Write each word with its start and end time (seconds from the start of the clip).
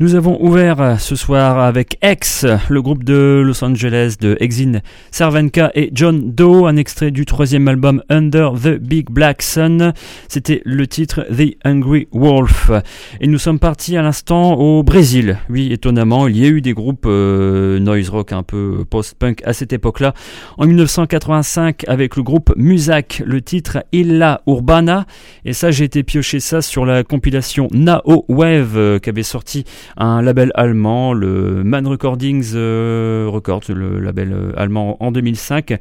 Nous 0.00 0.14
avons 0.14 0.40
ouvert 0.40 1.00
ce 1.00 1.16
soir 1.16 1.58
avec 1.58 1.98
X, 2.04 2.46
le 2.68 2.82
groupe 2.82 3.02
de 3.02 3.42
Los 3.44 3.64
Angeles 3.64 4.14
de 4.20 4.36
Exine 4.38 4.80
Cervenka 5.10 5.72
et 5.74 5.90
John 5.92 6.32
Doe, 6.32 6.68
un 6.68 6.76
extrait 6.76 7.10
du 7.10 7.26
troisième 7.26 7.66
album 7.66 8.00
Under 8.08 8.52
the 8.52 8.78
Big 8.78 9.10
Black 9.10 9.42
Sun. 9.42 9.92
C'était 10.28 10.62
le 10.64 10.86
titre 10.86 11.26
The 11.36 11.56
Hungry 11.64 12.06
Wolf. 12.12 12.70
Et 13.20 13.26
nous 13.26 13.38
sommes 13.38 13.58
partis 13.58 13.96
à 13.96 14.02
l'instant 14.02 14.54
au 14.54 14.84
Brésil. 14.84 15.38
Oui, 15.50 15.72
étonnamment, 15.72 16.28
il 16.28 16.38
y 16.38 16.44
a 16.44 16.48
eu 16.48 16.60
des 16.60 16.74
groupes 16.74 17.06
euh, 17.06 17.80
noise 17.80 18.08
rock 18.08 18.30
un 18.30 18.44
peu 18.44 18.84
post-punk 18.88 19.42
à 19.44 19.52
cette 19.52 19.72
époque-là. 19.72 20.14
En 20.58 20.66
1985, 20.66 21.88
avec 21.88 22.14
le 22.14 22.22
groupe 22.22 22.52
Musak, 22.54 23.20
le 23.26 23.40
titre 23.42 23.78
Illa 23.90 24.42
Urbana. 24.46 25.06
Et 25.44 25.54
ça, 25.54 25.72
j'ai 25.72 25.82
été 25.82 26.04
piocher 26.04 26.38
ça 26.38 26.62
sur 26.62 26.86
la 26.86 27.02
compilation 27.02 27.66
Nao 27.72 28.24
Wave 28.28 28.76
euh, 28.76 28.98
qui 29.00 29.10
avait 29.10 29.24
sorti 29.24 29.64
un 29.96 30.22
label 30.22 30.52
allemand, 30.54 31.12
le 31.12 31.64
Man 31.64 31.86
Recordings 31.86 32.52
euh, 32.54 33.28
Records, 33.30 33.64
le 33.68 34.00
label 34.00 34.32
euh, 34.32 34.52
allemand 34.56 34.96
en 35.02 35.12
2005. 35.12 35.78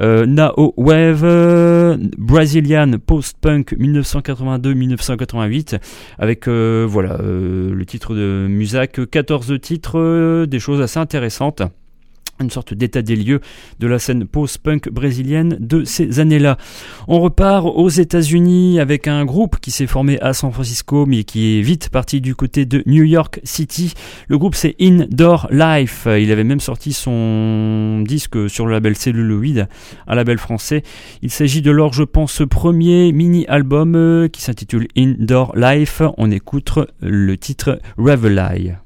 Euh, 0.00 0.26
Nao 0.26 0.74
Wave, 0.76 1.98
Brazilian 2.16 2.92
Post-Punk 3.04 3.74
1982-1988, 3.78 5.78
avec 6.18 6.48
voilà 6.48 7.18
le 7.20 7.84
titre 7.84 8.14
de 8.14 8.46
Musac, 8.48 9.00
14 9.10 9.60
titres, 9.60 10.46
des 10.46 10.58
choses 10.58 10.80
assez 10.80 10.98
intéressantes 10.98 11.62
une 12.40 12.50
sorte 12.50 12.74
d'état 12.74 13.02
des 13.02 13.16
lieux 13.16 13.40
de 13.78 13.86
la 13.86 13.98
scène 13.98 14.26
post-punk 14.26 14.90
brésilienne 14.90 15.56
de 15.60 15.84
ces 15.84 16.20
années-là. 16.20 16.56
On 17.06 17.20
repart 17.20 17.66
aux 17.66 17.88
États-Unis 17.88 18.80
avec 18.80 19.08
un 19.08 19.24
groupe 19.24 19.58
qui 19.60 19.70
s'est 19.70 19.86
formé 19.86 20.20
à 20.20 20.32
San 20.32 20.52
Francisco 20.52 21.06
mais 21.06 21.24
qui 21.24 21.58
est 21.58 21.62
vite 21.62 21.88
parti 21.88 22.20
du 22.20 22.34
côté 22.34 22.66
de 22.66 22.82
New 22.86 23.04
York 23.04 23.40
City. 23.44 23.94
Le 24.28 24.38
groupe 24.38 24.54
c'est 24.54 24.76
Indoor 24.80 25.48
Life. 25.50 26.06
Il 26.06 26.30
avait 26.32 26.44
même 26.44 26.60
sorti 26.60 26.92
son 26.92 28.02
disque 28.06 28.48
sur 28.48 28.66
le 28.66 28.72
label 28.72 28.96
Celluloid, 28.96 29.68
un 30.06 30.14
label 30.14 30.38
français. 30.38 30.82
Il 31.22 31.30
s'agit 31.30 31.62
de 31.62 31.70
leur, 31.70 31.92
je 31.92 32.04
pense, 32.04 32.42
premier 32.48 33.12
mini-album 33.12 33.94
euh, 33.94 34.28
qui 34.28 34.42
s'intitule 34.42 34.88
Indoor 34.96 35.56
Life. 35.56 36.02
On 36.16 36.30
écoute 36.30 36.78
le 37.00 37.36
titre 37.36 37.80
Revelai. 37.96 38.76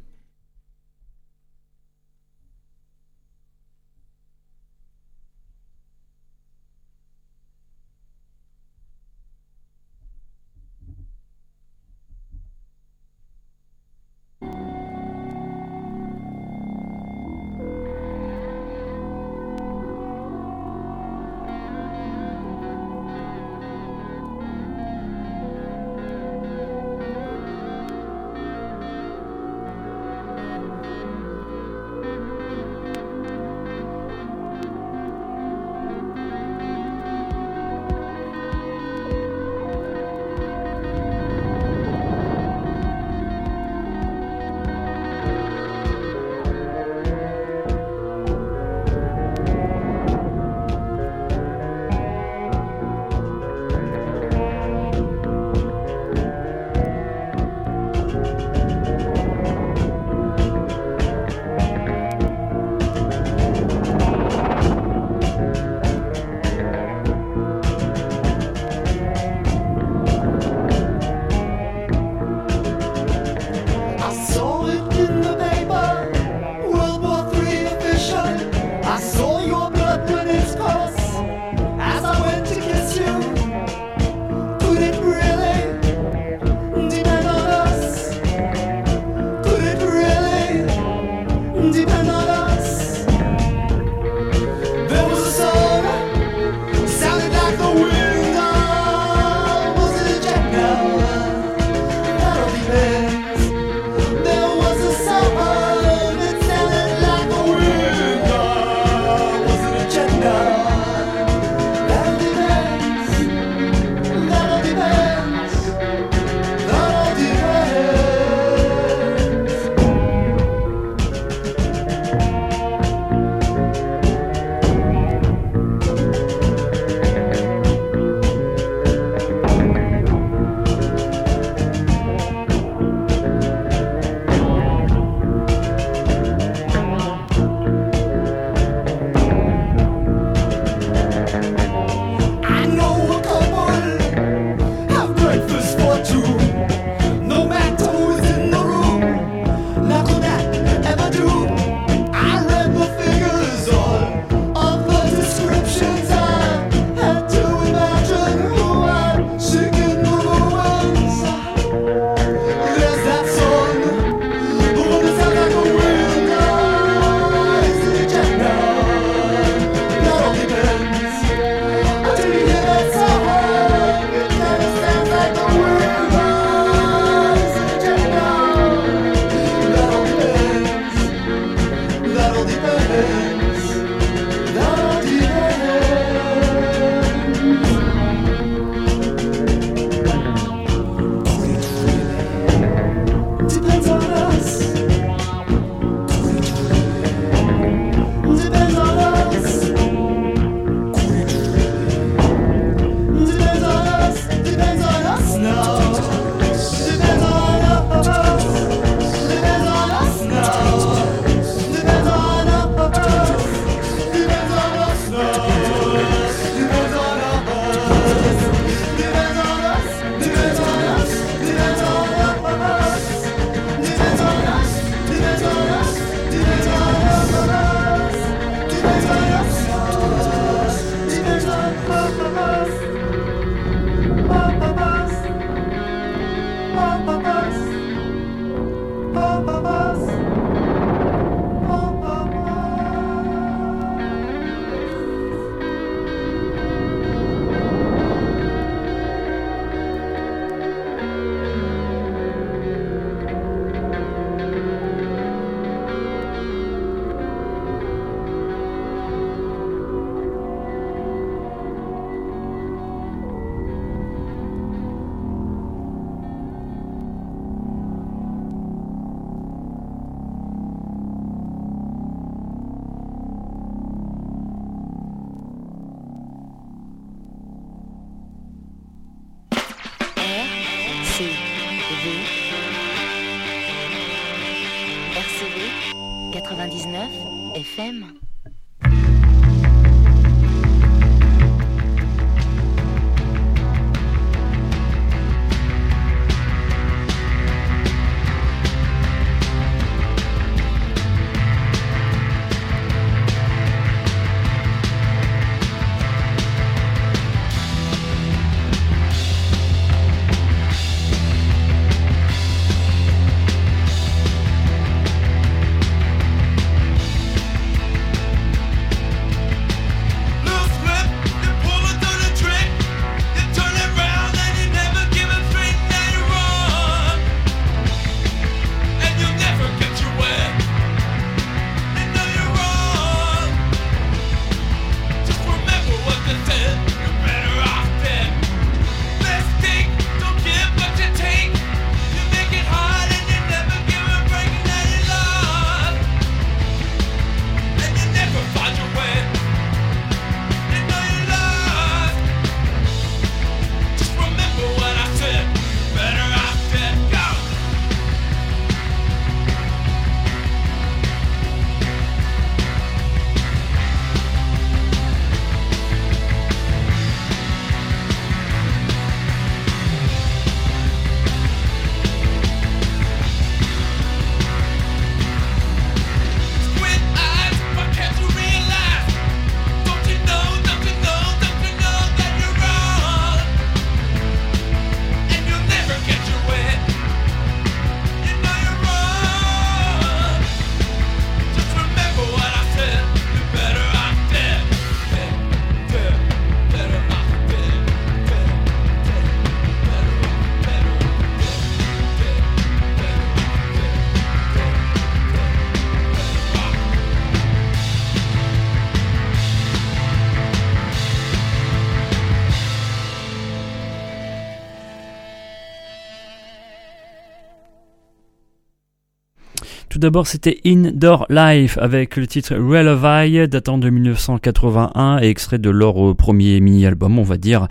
D'abord, 420.03 420.27
c'était 420.27 420.59
Indoor 420.67 421.27
Life 421.31 421.79
avec 421.81 422.17
le 422.17 422.27
titre 422.27 422.57
Relevy 422.57 423.47
datant 423.47 423.79
de 423.79 423.89
1981 423.89 425.21
et 425.23 425.29
extrait 425.29 425.59
de 425.59 425.71
leur 425.71 426.11
euh, 426.11 426.13
premier 426.13 426.59
mini-album, 426.61 427.21
on 427.21 427.23
va 427.23 427.37
dire. 427.37 427.69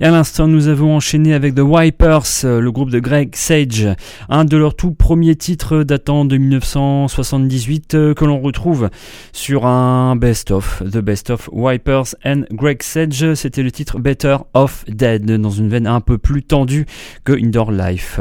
Et 0.00 0.04
à 0.04 0.12
l'instant, 0.12 0.46
nous 0.46 0.68
avons 0.68 0.94
enchaîné 0.94 1.34
avec 1.34 1.56
The 1.56 1.62
Wipers, 1.62 2.44
euh, 2.44 2.60
le 2.60 2.70
groupe 2.70 2.90
de 2.90 3.00
Greg 3.00 3.34
Sage, 3.34 3.88
un 4.28 4.44
de 4.44 4.56
leurs 4.56 4.76
tout 4.76 4.92
premiers 4.92 5.34
titres 5.34 5.82
datant 5.82 6.24
de 6.24 6.36
1978 6.36 7.94
euh, 7.94 8.14
que 8.14 8.24
l'on 8.24 8.40
retrouve 8.40 8.88
sur 9.32 9.66
un 9.66 10.14
best-of, 10.14 10.84
The 10.88 10.98
Best 10.98 11.30
of 11.30 11.50
Wipers 11.52 12.14
and 12.24 12.42
Greg 12.52 12.80
Sage. 12.84 13.34
C'était 13.34 13.64
le 13.64 13.72
titre 13.72 13.98
Better 13.98 14.36
of 14.54 14.84
Dead 14.86 15.24
dans 15.24 15.50
une 15.50 15.68
veine 15.68 15.88
un 15.88 16.00
peu 16.00 16.16
plus 16.16 16.44
tendue 16.44 16.86
que 17.24 17.32
Indoor 17.32 17.72
Life. 17.72 18.20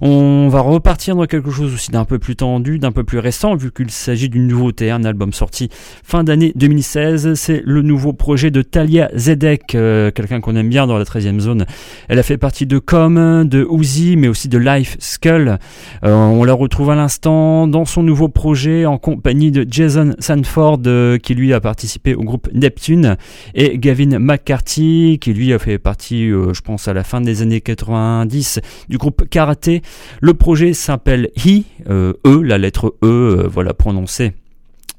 On 0.00 0.48
va 0.48 0.60
repartir 0.60 1.14
dans 1.14 1.26
quelque 1.26 1.52
chose 1.52 1.72
aussi 1.72 1.92
d'un 1.92 2.04
peu 2.04 2.18
plus 2.18 2.34
tendu, 2.34 2.80
peu 2.96 3.04
plus 3.04 3.18
récent 3.18 3.56
vu 3.56 3.72
qu'il 3.72 3.90
s'agit 3.90 4.30
d'une 4.30 4.46
nouveauté, 4.46 4.90
un 4.90 5.04
album 5.04 5.34
sorti 5.34 5.68
fin 6.02 6.24
d'année 6.24 6.52
2016. 6.56 7.34
C'est 7.34 7.60
le 7.62 7.82
nouveau 7.82 8.14
projet 8.14 8.50
de 8.50 8.62
Talia 8.62 9.10
Zedek, 9.14 9.74
euh, 9.74 10.10
quelqu'un 10.10 10.40
qu'on 10.40 10.56
aime 10.56 10.70
bien 10.70 10.86
dans 10.86 10.96
la 10.96 11.04
13e 11.04 11.38
zone. 11.38 11.66
Elle 12.08 12.18
a 12.18 12.22
fait 12.22 12.38
partie 12.38 12.64
de 12.64 12.78
Com, 12.78 13.46
de 13.46 13.68
Uzi, 13.70 14.16
mais 14.16 14.28
aussi 14.28 14.48
de 14.48 14.56
Life 14.56 14.96
Skull. 14.98 15.58
Euh, 16.04 16.14
on 16.14 16.42
la 16.44 16.54
retrouve 16.54 16.88
à 16.88 16.94
l'instant 16.94 17.66
dans 17.66 17.84
son 17.84 18.02
nouveau 18.02 18.30
projet 18.30 18.86
en 18.86 18.96
compagnie 18.96 19.50
de 19.50 19.66
Jason 19.68 20.14
Sanford 20.18 20.80
euh, 20.86 21.18
qui 21.18 21.34
lui 21.34 21.52
a 21.52 21.60
participé 21.60 22.14
au 22.14 22.22
groupe 22.22 22.48
Neptune 22.54 23.18
et 23.54 23.76
Gavin 23.76 24.18
McCarthy 24.18 25.18
qui 25.20 25.34
lui 25.34 25.52
a 25.52 25.58
fait 25.58 25.76
partie, 25.76 26.30
je 26.30 26.60
pense, 26.62 26.88
à 26.88 26.94
la 26.94 27.04
fin 27.04 27.20
des 27.20 27.42
années 27.42 27.60
90 27.60 28.60
du 28.88 28.96
groupe 28.96 29.28
Karaté. 29.28 29.82
Le 30.22 30.32
projet 30.32 30.72
s'appelle 30.72 31.28
He, 31.36 31.64
E, 31.90 32.14
la 32.24 32.56
lettre 32.56 32.85
E, 33.02 33.06
euh, 33.06 33.48
voilà, 33.50 33.74
prononcé. 33.74 34.32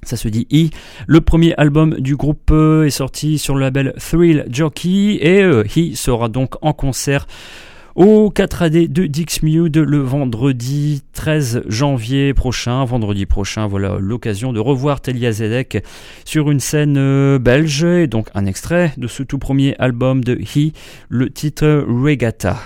Ça 0.03 0.15
se 0.15 0.27
dit 0.27 0.47
I. 0.51 0.69
Le 1.07 1.21
premier 1.21 1.53
album 1.57 1.95
du 1.95 2.15
groupe 2.15 2.51
euh, 2.51 2.85
est 2.85 2.91
sorti 2.91 3.37
sur 3.37 3.55
le 3.55 3.61
label 3.61 3.93
Thrill 3.97 4.45
Jockey 4.49 5.17
et 5.21 5.41
euh, 5.41 5.63
He 5.63 5.95
sera 5.95 6.29
donc 6.29 6.55
en 6.61 6.73
concert 6.73 7.27
au 7.95 8.29
4AD 8.29 8.91
de 8.91 9.07
Dixmude 9.07 9.77
le 9.77 9.97
vendredi 9.97 11.01
13 11.13 11.63
janvier 11.67 12.35
prochain. 12.35 12.85
Vendredi 12.85 13.25
prochain, 13.25 13.65
voilà 13.65 13.97
l'occasion 13.99 14.53
de 14.53 14.59
revoir 14.59 15.01
Telia 15.01 15.31
Zedek 15.31 15.83
sur 16.23 16.51
une 16.51 16.59
scène 16.59 17.37
belge 17.39 17.83
et 17.83 18.05
donc 18.05 18.27
un 18.35 18.45
extrait 18.45 18.93
de 18.97 19.07
ce 19.07 19.23
tout 19.23 19.39
premier 19.39 19.75
album 19.79 20.23
de 20.23 20.35
He, 20.35 20.73
le 21.09 21.31
titre 21.31 21.85
Regatta. 21.87 22.57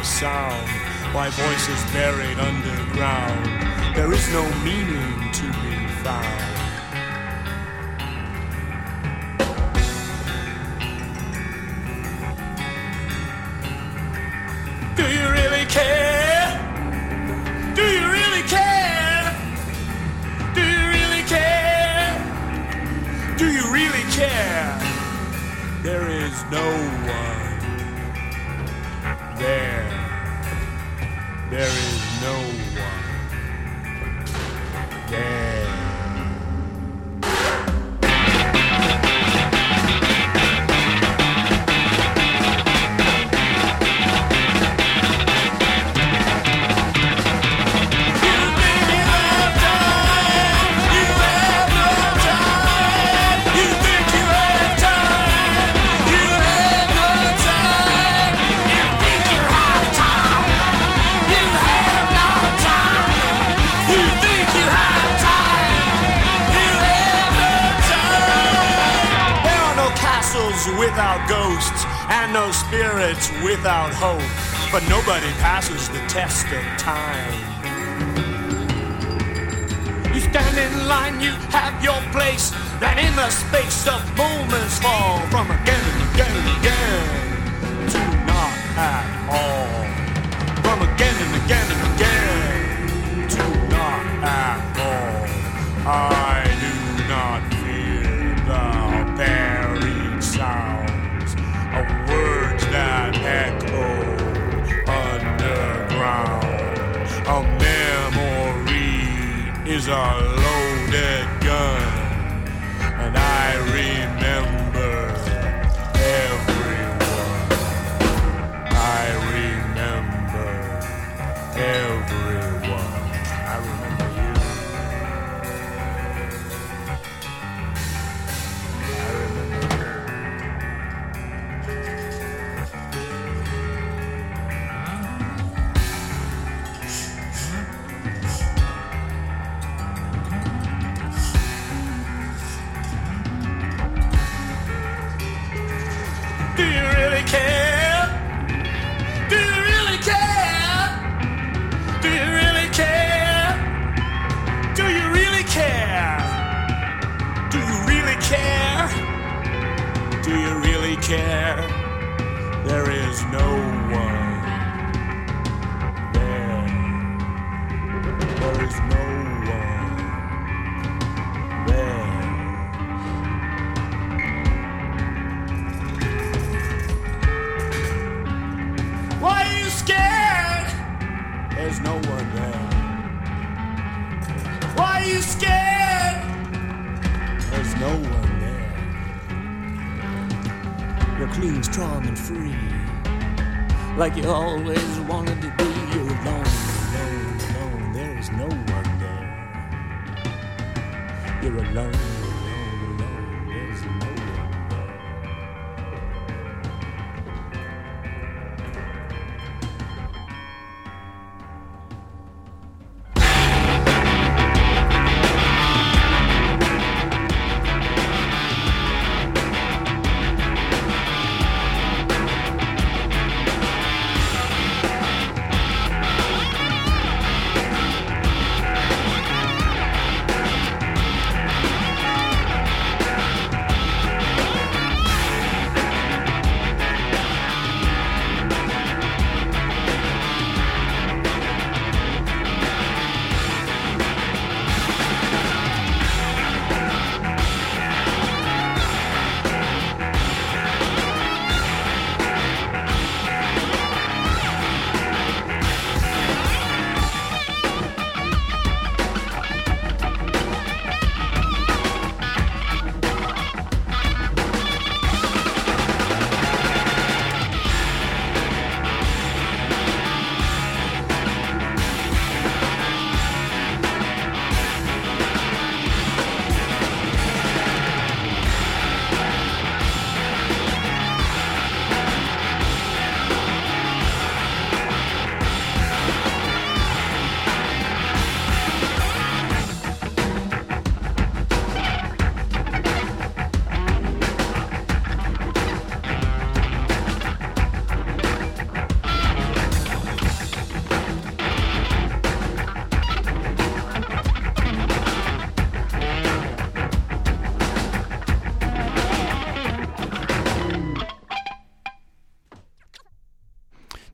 a 0.00 0.04
sound, 0.04 0.66
my 1.12 1.28
voice 1.28 1.68
is 1.68 1.92
buried 1.92 2.38
underground. 2.38 3.44
There 3.94 4.10
is 4.14 4.32
no 4.32 4.42
meaning 4.64 5.30
to 5.32 5.46
be 5.60 5.86
found. 6.02 6.69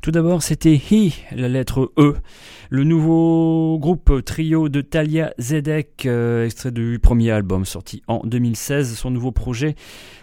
Tout 0.07 0.13
d'abord, 0.13 0.41
c'était 0.41 0.77
He, 0.77 1.15
la 1.33 1.49
lettre 1.49 1.91
E, 1.99 2.15
le 2.71 2.85
nouveau 2.85 3.77
groupe 3.81 4.25
trio 4.25 4.69
de 4.69 4.81
Talia 4.81 5.35
Zedek, 5.41 6.07
euh, 6.07 6.45
extrait 6.45 6.71
du 6.71 7.01
premier 7.03 7.33
album 7.33 7.65
sorti 7.65 8.05
en 8.07 8.21
2016, 8.25 8.95
son 8.97 9.11
nouveau 9.11 9.33
projet, 9.33 9.75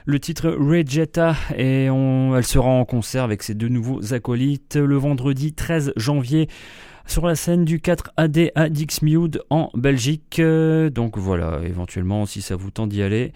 le 0.06 0.22
titre 0.22 0.52
Regetta, 0.52 1.36
et 1.58 1.88
elle 1.88 2.46
sera 2.46 2.70
en 2.70 2.86
concert 2.86 3.26
avec 3.26 3.44
ses 3.44 3.56
deux 3.56 3.68
nouveaux 3.68 4.14
acolytes 4.14 4.78
le 4.78 4.96
vendredi 4.96 5.52
13 5.52 5.92
janvier 5.98 6.48
sur 7.06 7.28
la 7.28 7.36
scène 7.36 7.66
du 7.66 7.80
4AD 7.80 8.52
à 8.56 8.70
Dixmude 8.70 9.44
en 9.50 9.70
Belgique. 9.74 10.40
Euh, 10.40 10.90
donc 10.92 11.18
voilà, 11.18 11.60
éventuellement 11.66 12.26
si 12.26 12.42
ça 12.42 12.56
vous 12.56 12.72
tente 12.72 12.88
d'y 12.88 13.04
aller. 13.04 13.34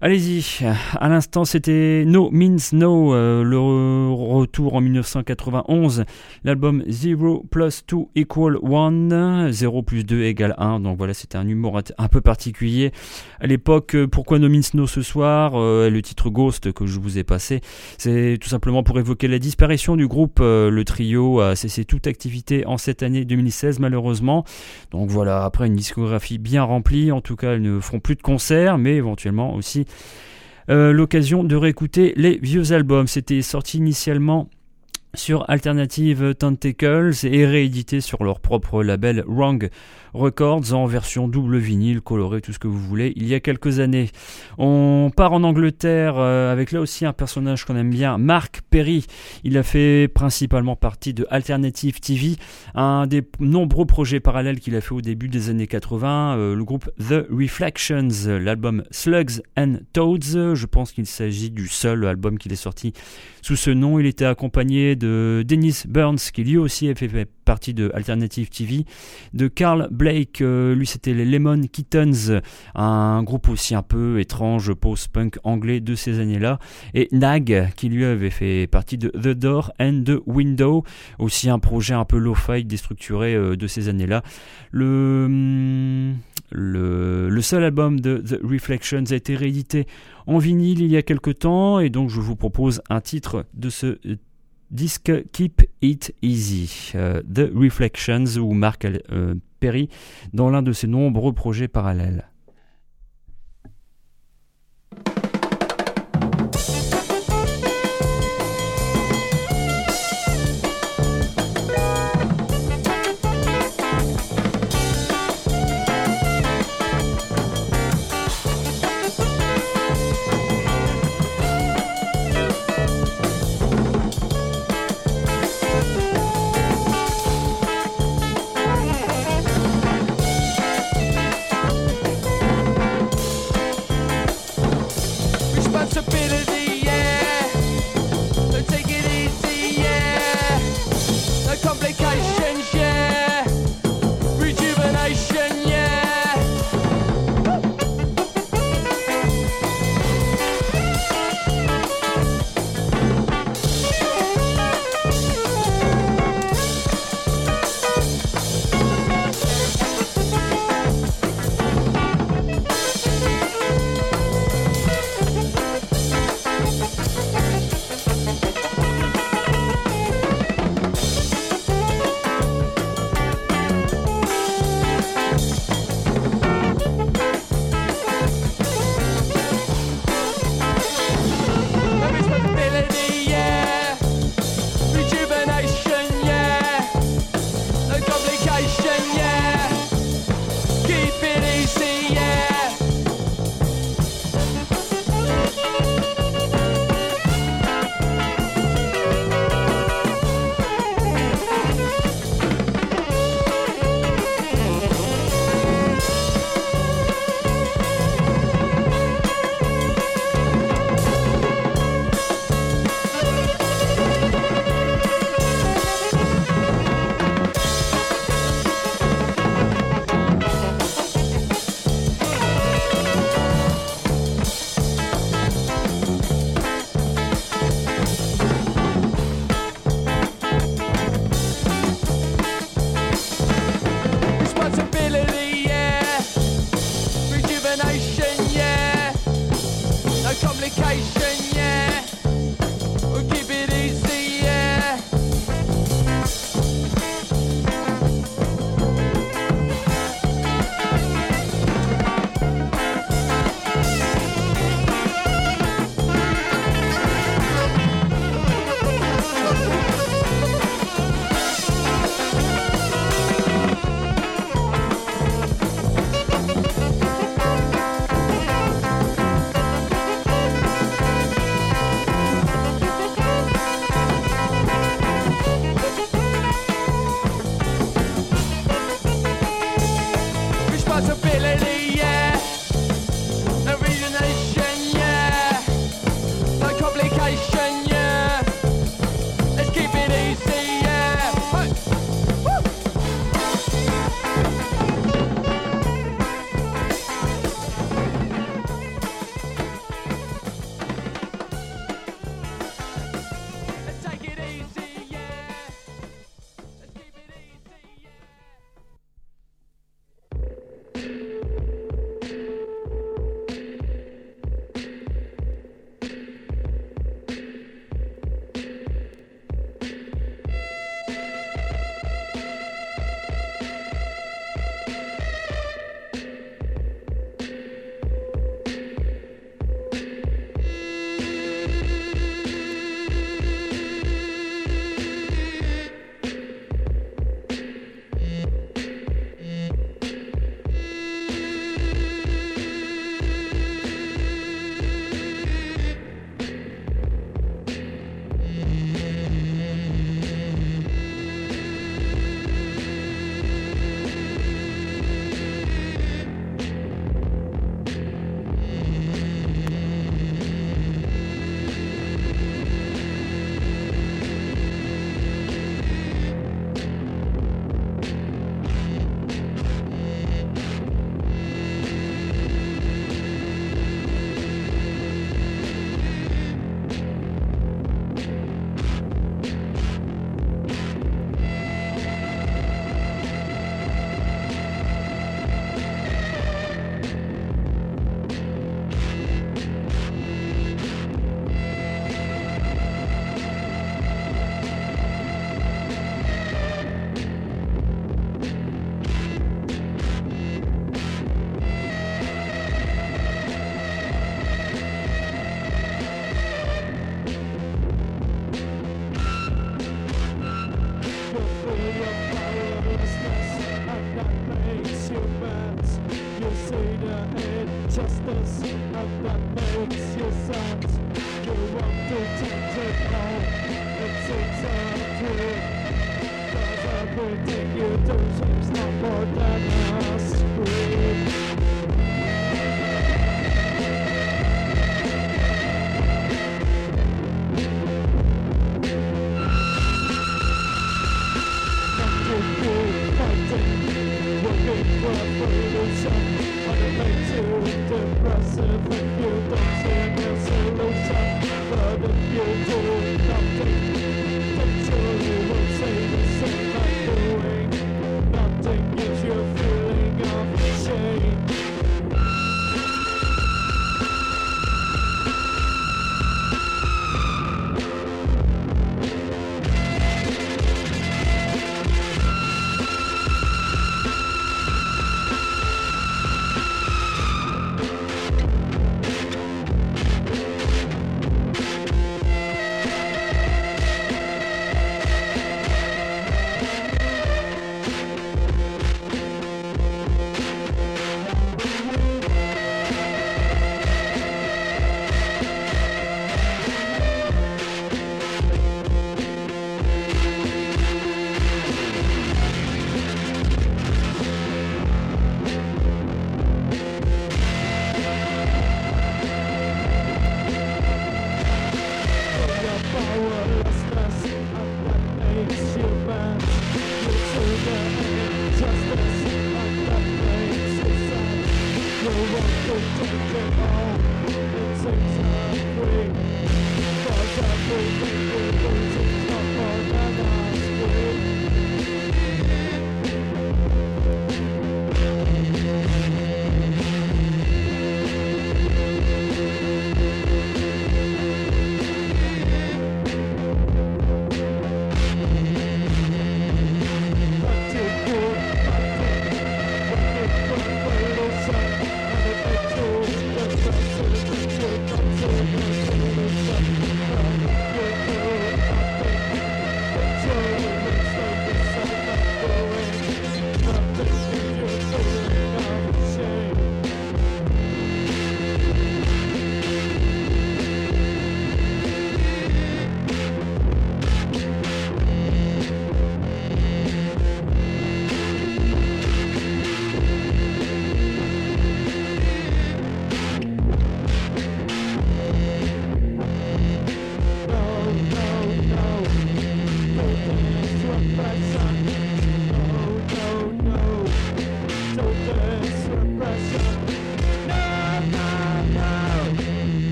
Allez-y, 0.00 0.64
à 1.00 1.08
l'instant 1.08 1.44
c'était 1.44 2.04
No 2.06 2.30
Means 2.30 2.70
No, 2.70 3.12
euh, 3.14 3.42
le 3.42 3.58
retour 3.58 4.76
en 4.76 4.80
1991, 4.80 6.04
l'album 6.44 6.84
Zero 6.86 7.44
plus 7.50 7.84
2 7.84 7.96
equal 8.14 8.58
1, 8.62 9.50
0 9.50 9.82
plus 9.82 10.04
2 10.04 10.22
égale 10.22 10.54
1, 10.56 10.78
donc 10.78 10.98
voilà 10.98 11.14
c'était 11.14 11.36
un 11.36 11.48
humour 11.48 11.80
un 11.98 12.08
peu 12.08 12.20
particulier. 12.20 12.92
À 13.40 13.48
l'époque, 13.48 13.96
euh, 13.96 14.06
pourquoi 14.06 14.38
No 14.38 14.48
Means 14.48 14.60
No 14.74 14.86
ce 14.86 15.02
soir, 15.02 15.54
euh, 15.56 15.90
le 15.90 16.00
titre 16.00 16.30
Ghost 16.30 16.72
que 16.72 16.86
je 16.86 17.00
vous 17.00 17.18
ai 17.18 17.24
passé, 17.24 17.60
c'est 17.98 18.38
tout 18.40 18.48
simplement 18.48 18.84
pour 18.84 19.00
évoquer 19.00 19.26
la 19.26 19.40
disparition 19.40 19.96
du 19.96 20.06
groupe, 20.06 20.38
le 20.38 20.82
trio 20.84 21.40
a 21.40 21.56
cessé 21.56 21.84
toute 21.84 22.06
activité 22.06 22.64
en 22.66 22.78
cette 22.78 23.02
année 23.02 23.24
2016 23.24 23.80
malheureusement, 23.80 24.44
donc 24.92 25.10
voilà, 25.10 25.42
après 25.42 25.66
une 25.66 25.74
discographie 25.74 26.38
bien 26.38 26.62
remplie, 26.62 27.10
en 27.10 27.20
tout 27.20 27.34
cas 27.34 27.56
ils 27.56 27.62
ne 27.62 27.80
feront 27.80 27.98
plus 27.98 28.14
de 28.14 28.22
concerts, 28.22 28.78
mais 28.78 28.94
éventuellement 28.94 29.56
aussi 29.56 29.87
euh, 30.70 30.92
l'occasion 30.92 31.44
de 31.44 31.56
réécouter 31.56 32.12
les 32.16 32.38
vieux 32.38 32.72
albums. 32.72 33.06
C'était 33.06 33.42
sorti 33.42 33.78
initialement 33.78 34.48
sur 35.14 35.48
Alternative 35.48 36.34
Tentacles 36.34 37.14
et 37.24 37.46
réédité 37.46 38.00
sur 38.00 38.22
leur 38.24 38.40
propre 38.40 38.82
label 38.82 39.24
Wrong 39.26 39.70
Records 40.14 40.72
en 40.72 40.86
version 40.86 41.28
double 41.28 41.58
vinyle, 41.58 42.00
coloré, 42.00 42.40
tout 42.40 42.52
ce 42.52 42.58
que 42.58 42.68
vous 42.68 42.78
voulez, 42.78 43.12
il 43.16 43.26
y 43.26 43.34
a 43.34 43.40
quelques 43.40 43.80
années. 43.80 44.10
On 44.58 45.10
part 45.14 45.32
en 45.32 45.42
Angleterre 45.42 46.14
euh, 46.18 46.52
avec 46.52 46.72
là 46.72 46.80
aussi 46.80 47.04
un 47.04 47.12
personnage 47.12 47.64
qu'on 47.64 47.76
aime 47.76 47.90
bien, 47.90 48.18
Mark 48.18 48.62
Perry. 48.70 49.06
Il 49.44 49.56
a 49.58 49.62
fait 49.62 50.08
principalement 50.08 50.76
partie 50.76 51.14
de 51.14 51.26
Alternative 51.30 52.00
TV, 52.00 52.36
un 52.74 53.06
des 53.06 53.22
nombreux 53.40 53.86
projets 53.86 54.20
parallèles 54.20 54.60
qu'il 54.60 54.74
a 54.76 54.80
fait 54.80 54.94
au 54.94 55.00
début 55.00 55.28
des 55.28 55.50
années 55.50 55.66
80, 55.66 56.36
euh, 56.36 56.54
le 56.54 56.64
groupe 56.64 56.90
The 56.98 57.26
Reflections, 57.30 58.08
l'album 58.40 58.82
Slugs 58.90 59.42
and 59.56 59.76
Toads. 59.92 60.54
Je 60.54 60.66
pense 60.66 60.92
qu'il 60.92 61.06
s'agit 61.06 61.50
du 61.50 61.68
seul 61.68 62.06
album 62.06 62.38
qu'il 62.38 62.52
est 62.52 62.56
sorti 62.56 62.92
sous 63.42 63.56
ce 63.56 63.70
nom. 63.70 63.98
Il 63.98 64.06
était 64.06 64.24
accompagné 64.24 64.96
de 64.96 65.44
Dennis 65.46 65.84
Burns, 65.88 66.18
qui 66.32 66.44
lui 66.44 66.56
aussi 66.56 66.88
a 66.88 66.94
fait 66.94 67.08
partie 67.44 67.72
de 67.72 67.90
Alternative 67.94 68.50
TV, 68.50 68.84
de 69.32 69.48
Carl 69.48 69.88
Blake, 69.98 70.40
euh, 70.40 70.76
lui 70.76 70.86
c'était 70.86 71.12
les 71.12 71.24
Lemon 71.24 71.60
Kittens, 71.62 72.40
un 72.76 73.22
groupe 73.24 73.48
aussi 73.48 73.74
un 73.74 73.82
peu 73.82 74.20
étrange 74.20 74.72
post-punk 74.72 75.38
anglais 75.42 75.80
de 75.80 75.96
ces 75.96 76.20
années-là, 76.20 76.60
et 76.94 77.08
Nag 77.10 77.72
qui 77.76 77.88
lui 77.88 78.04
avait 78.04 78.30
fait 78.30 78.68
partie 78.68 78.96
de 78.96 79.08
The 79.08 79.36
Door 79.36 79.72
and 79.80 80.04
the 80.06 80.22
Window, 80.26 80.84
aussi 81.18 81.50
un 81.50 81.58
projet 81.58 81.94
un 81.94 82.04
peu 82.04 82.18
low-fi 82.18 82.64
déstructuré 82.64 83.34
euh, 83.34 83.56
de 83.56 83.66
ces 83.66 83.88
années-là. 83.88 84.22
Le, 84.70 85.24
hum, 85.26 86.16
le, 86.50 87.40
seul 87.40 87.64
album 87.64 87.98
de 87.98 88.18
The 88.18 88.40
Reflections 88.42 89.04
a 89.10 89.14
été 89.14 89.34
réédité 89.34 89.86
en 90.26 90.38
vinyle 90.38 90.80
il 90.80 90.90
y 90.90 90.96
a 90.96 91.02
quelque 91.02 91.30
temps 91.30 91.80
et 91.80 91.90
donc 91.90 92.08
je 92.10 92.20
vous 92.20 92.36
propose 92.36 92.82
un 92.88 93.00
titre 93.00 93.46
de 93.54 93.68
ce 93.68 93.98
disque 94.70 95.12
Keep 95.32 95.62
It 95.82 96.14
Easy, 96.22 96.92
euh, 96.94 97.22
The 97.22 97.50
Reflections 97.54 98.36
ou 98.38 98.52
Mark 98.52 98.86
Perry 99.58 99.88
dans 100.32 100.50
l'un 100.50 100.62
de 100.62 100.72
ses 100.72 100.86
nombreux 100.86 101.32
projets 101.32 101.68
parallèles. 101.68 102.28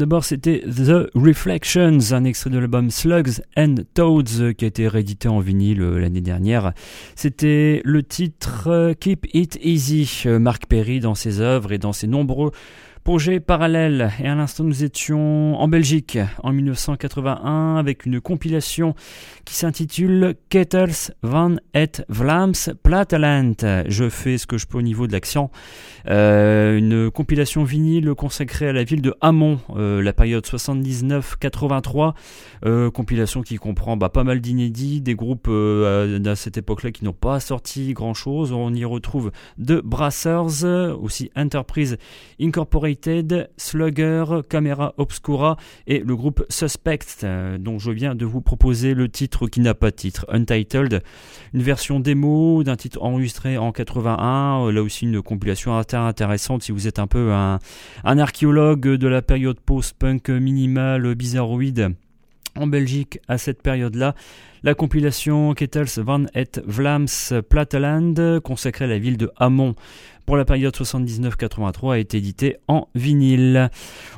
D'abord, 0.00 0.24
c'était 0.24 0.60
The 0.60 1.10
Reflections, 1.14 2.12
un 2.12 2.24
extrait 2.24 2.48
de 2.48 2.58
l'album 2.58 2.90
Slugs 2.90 3.42
and 3.56 3.74
Toads 3.92 4.54
qui 4.56 4.64
a 4.64 4.68
été 4.68 4.88
réédité 4.88 5.28
en 5.28 5.40
vinyle 5.40 5.82
euh, 5.82 6.00
l'année 6.00 6.22
dernière. 6.22 6.72
C'était 7.14 7.82
le 7.84 8.02
titre 8.02 8.68
euh, 8.68 8.94
Keep 8.94 9.26
It 9.34 9.58
Easy. 9.62 10.22
Euh, 10.24 10.38
Mark 10.38 10.64
Perry 10.66 11.00
dans 11.00 11.14
ses 11.14 11.40
œuvres 11.40 11.72
et 11.72 11.78
dans 11.78 11.92
ses 11.92 12.06
nombreux 12.06 12.50
Projet 13.02 13.40
parallèle, 13.40 14.10
et 14.22 14.28
à 14.28 14.34
l'instant 14.34 14.62
nous 14.62 14.84
étions 14.84 15.58
en 15.58 15.68
Belgique 15.68 16.18
en 16.42 16.52
1981 16.52 17.76
avec 17.76 18.04
une 18.04 18.20
compilation 18.20 18.94
qui 19.46 19.54
s'intitule 19.54 20.34
Kettles 20.50 21.14
van 21.22 21.56
het 21.72 22.04
Vlaams 22.10 22.74
Platteland. 22.82 23.56
Je 23.88 24.10
fais 24.10 24.36
ce 24.36 24.46
que 24.46 24.58
je 24.58 24.66
peux 24.66 24.78
au 24.78 24.82
niveau 24.82 25.06
de 25.06 25.12
l'accent. 25.12 25.50
Euh, 26.08 26.76
une 26.76 27.10
compilation 27.10 27.64
vinyle 27.64 28.12
consacrée 28.14 28.68
à 28.68 28.72
la 28.74 28.84
ville 28.84 29.00
de 29.00 29.14
Hamon, 29.22 29.60
euh, 29.76 30.02
la 30.02 30.12
période 30.12 30.44
79-83. 30.44 32.14
Euh, 32.66 32.90
compilation 32.90 33.40
qui 33.40 33.56
comprend 33.56 33.96
bah, 33.96 34.10
pas 34.10 34.24
mal 34.24 34.42
d'inédits, 34.42 35.00
des 35.00 35.14
groupes 35.14 35.48
à 35.48 36.36
cette 36.36 36.58
époque-là 36.58 36.92
qui 36.92 37.04
n'ont 37.04 37.14
pas 37.14 37.40
sorti 37.40 37.94
grand-chose. 37.94 38.52
On 38.52 38.74
y 38.74 38.84
retrouve 38.84 39.32
The 39.58 39.80
Brassers, 39.82 40.94
aussi 41.00 41.30
Enterprise 41.34 41.96
Incorporated 42.38 42.89
Slugger, 43.56 44.24
Camera 44.48 44.94
Obscura 44.96 45.56
et 45.86 46.00
le 46.00 46.16
groupe 46.16 46.44
Suspect, 46.48 46.98
euh, 47.24 47.58
dont 47.58 47.78
je 47.78 47.90
viens 47.90 48.14
de 48.14 48.24
vous 48.24 48.40
proposer 48.40 48.94
le 48.94 49.08
titre 49.08 49.46
qui 49.48 49.60
n'a 49.60 49.74
pas 49.74 49.90
de 49.90 49.96
titre, 49.96 50.26
Untitled, 50.28 51.02
une 51.54 51.62
version 51.62 52.00
démo 52.00 52.62
d'un 52.64 52.76
titre 52.76 53.02
enregistré 53.02 53.58
en 53.58 53.72
81, 53.72 54.66
euh, 54.66 54.72
là 54.72 54.82
aussi 54.82 55.04
une 55.04 55.22
compilation 55.22 55.76
intéressante 55.76 56.62
si 56.62 56.72
vous 56.72 56.86
êtes 56.86 56.98
un 56.98 57.06
peu 57.06 57.32
un, 57.32 57.58
archéologue 58.04 58.88
de 58.88 59.08
la 59.08 59.22
période 59.22 59.60
post-punk 59.60 60.28
minimal 60.30 61.14
bizarroïde 61.14 61.94
en 62.56 62.66
Belgique 62.66 63.20
à 63.28 63.38
cette 63.38 63.62
période-là. 63.62 64.14
La 64.62 64.74
compilation 64.74 65.54
Kettles 65.54 66.02
van 66.02 66.24
et 66.34 66.44
Vlaams 66.66 67.06
consacrée 68.42 68.84
à 68.84 68.88
la 68.88 68.98
ville 68.98 69.16
de 69.16 69.30
Hamon 69.36 69.74
pour 70.30 70.36
la 70.36 70.44
période 70.44 70.72
79-83, 70.72 71.94
a 71.94 71.98
été 71.98 72.18
éditée 72.18 72.58
en 72.68 72.86
vinyle. 72.94 73.68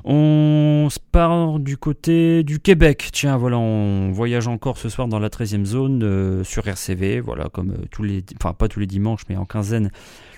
On 0.05 0.89
se 0.91 0.99
part 1.01 1.59
du 1.59 1.79
côté 1.79 2.43
du 2.43 2.61
Québec. 2.61 3.09
Tiens, 3.15 3.39
voilà, 3.39 3.59
on 3.59 4.11
voyage 4.11 4.47
encore 4.47 4.77
ce 4.77 4.91
soir 4.91 5.09
dans 5.09 5.19
la 5.19 5.31
13e 5.31 5.65
zone 5.65 6.03
euh, 6.03 6.45
sur 6.45 6.69
RCV, 6.69 7.21
voilà, 7.21 7.49
comme 7.51 7.71
euh, 7.71 7.87
tous 7.91 8.03
les, 8.03 8.23
enfin 8.37 8.53
pas 8.53 8.69
tous 8.69 8.79
les 8.79 8.87
dimanches, 8.87 9.23
mais 9.31 9.39
en 9.39 9.47
quinzaine 9.47 9.91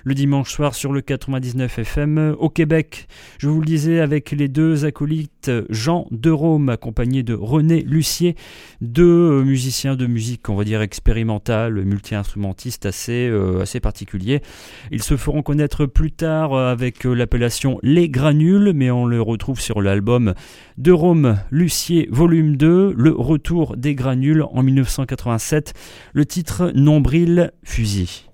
le 0.04 0.14
dimanche 0.14 0.50
soir 0.50 0.74
sur 0.74 0.92
le 0.92 1.00
99 1.00 1.78
FM 1.80 2.36
au 2.38 2.48
Québec. 2.50 3.08
Je 3.38 3.48
vous 3.48 3.60
le 3.60 3.66
disais 3.66 4.00
avec 4.00 4.30
les 4.30 4.48
deux 4.48 4.84
acolytes 4.84 5.50
Jean 5.70 6.06
de 6.10 6.30
Rome 6.30 6.68
accompagné 6.68 7.22
de 7.22 7.34
René 7.34 7.82
Lucier, 7.82 8.36
deux 8.80 9.42
musiciens 9.42 9.96
de 9.96 10.06
musique 10.06 10.48
on 10.48 10.54
va 10.54 10.64
dire 10.64 10.82
expérimentale, 10.82 11.84
multi-instrumentistes 11.84 12.86
assez, 12.86 13.28
euh, 13.28 13.62
assez 13.62 13.80
particuliers. 13.80 14.42
Ils 14.90 15.02
se 15.02 15.16
feront 15.16 15.42
connaître 15.42 15.86
plus 15.86 16.12
tard 16.12 16.54
avec 16.54 17.04
l'appellation 17.04 17.78
Les 17.82 18.08
Granules, 18.08 18.72
mais 18.74 18.90
on 18.90 19.06
le 19.06 19.20
retrouve 19.20 19.60
sur 19.60 19.80
l'album 19.80 20.34
de 20.78 20.92
Rome 20.92 21.38
Lucier 21.50 22.08
volume 22.10 22.56
2, 22.56 22.94
Le 22.96 23.10
Retour 23.10 23.76
des 23.76 23.94
Granules 23.94 24.44
en 24.52 24.62
1987, 24.62 25.72
le 26.12 26.26
titre 26.26 26.72
Nombril 26.74 27.52
Fusil. 27.62 28.33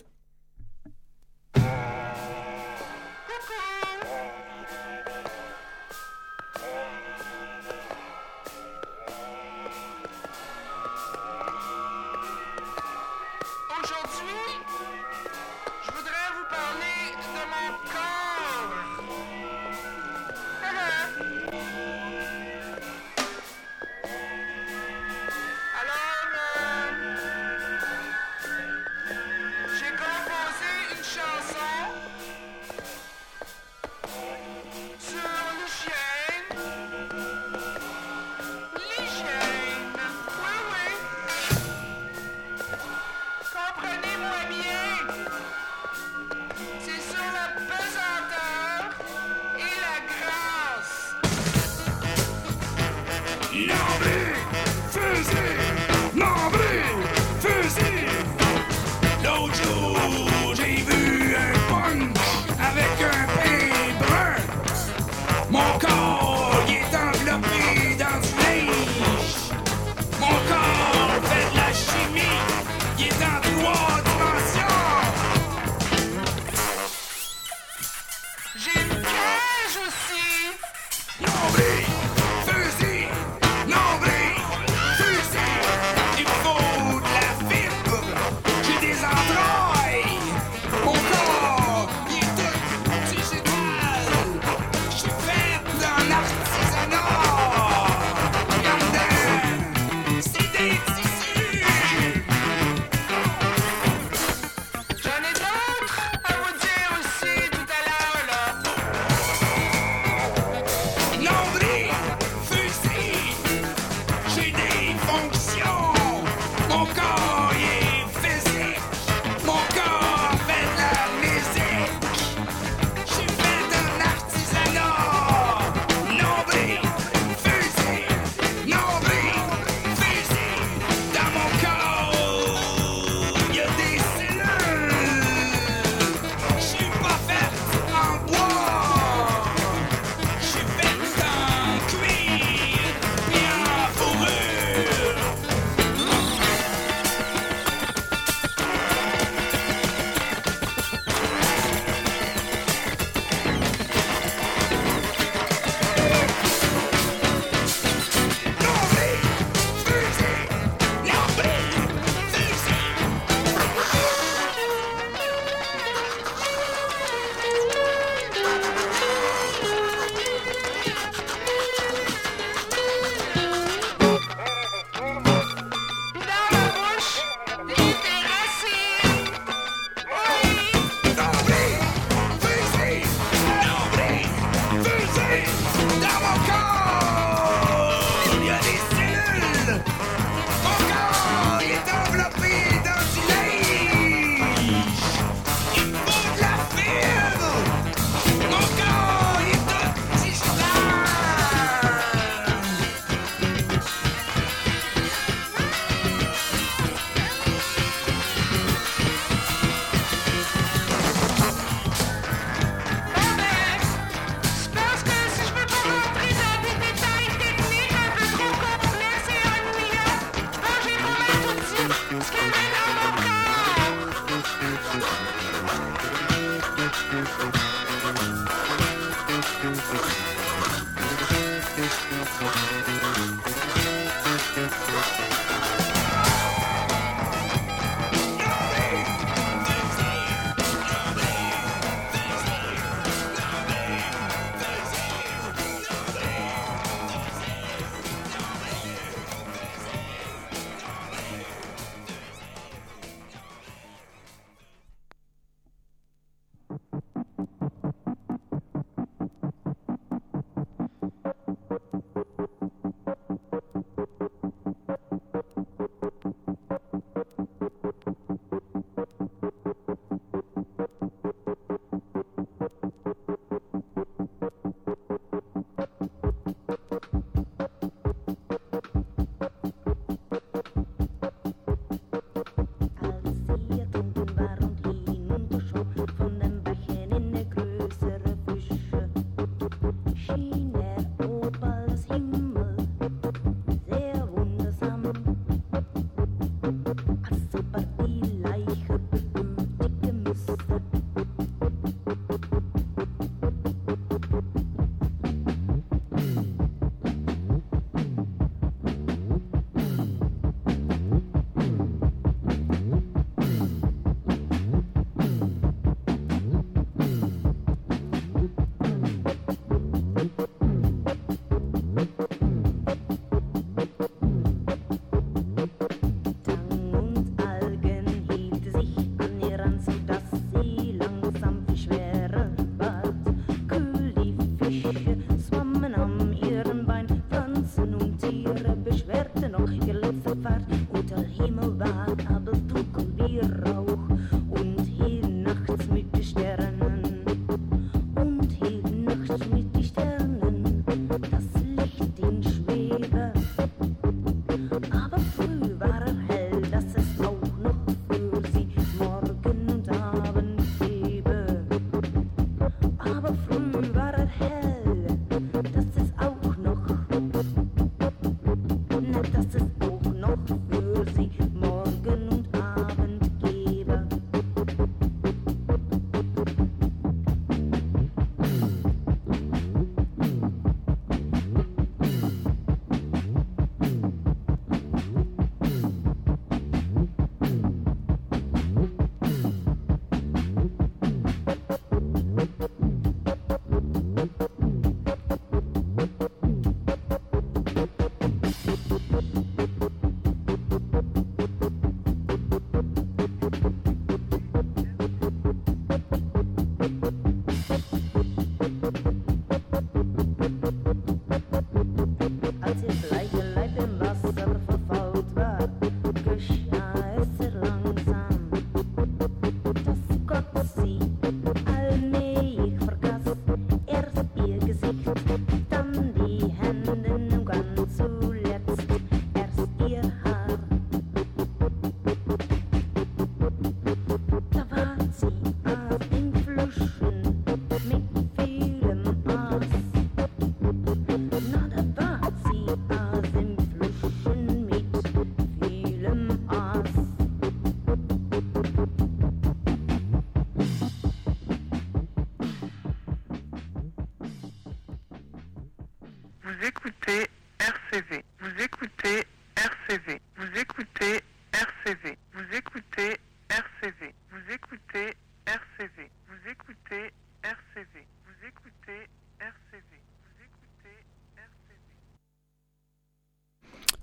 Abel 341.91 342.59
Tukulira. 342.69 343.80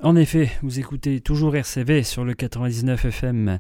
En 0.08 0.16
effet, 0.16 0.50
vous 0.64 0.80
écoutez 0.80 1.20
toujours 1.20 1.58
RCV 1.58 2.02
sur 2.02 2.24
le 2.24 2.34
99 2.34 3.04
FM. 3.08 3.60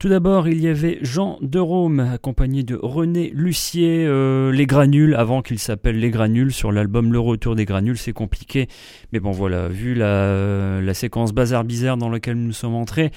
Tout 0.00 0.08
d'abord, 0.08 0.48
il 0.48 0.60
y 0.60 0.66
avait 0.66 0.98
Jean 1.02 1.38
de 1.42 1.60
Rome, 1.60 2.00
accompagné 2.00 2.64
de 2.64 2.74
René 2.74 3.30
Lucier, 3.32 4.04
euh, 4.04 4.50
Les 4.50 4.66
Granules, 4.66 5.14
avant 5.14 5.42
qu'il 5.42 5.60
s'appelle 5.60 6.00
Les 6.00 6.10
Granules, 6.10 6.52
sur 6.52 6.72
l'album 6.72 7.12
Le 7.12 7.20
Retour 7.20 7.54
des 7.54 7.66
Granules, 7.66 7.98
c'est 7.98 8.12
compliqué. 8.12 8.66
Mais 9.12 9.20
bon 9.20 9.30
voilà, 9.30 9.68
vu 9.68 9.94
la, 9.94 10.92
séquence 10.92 11.32
bazar 11.32 11.62
bizarre 11.62 11.96
dans 11.96 12.10
laquelle 12.10 12.34
nous 12.36 12.50
sommes 12.50 12.74
entrés, 12.74 13.12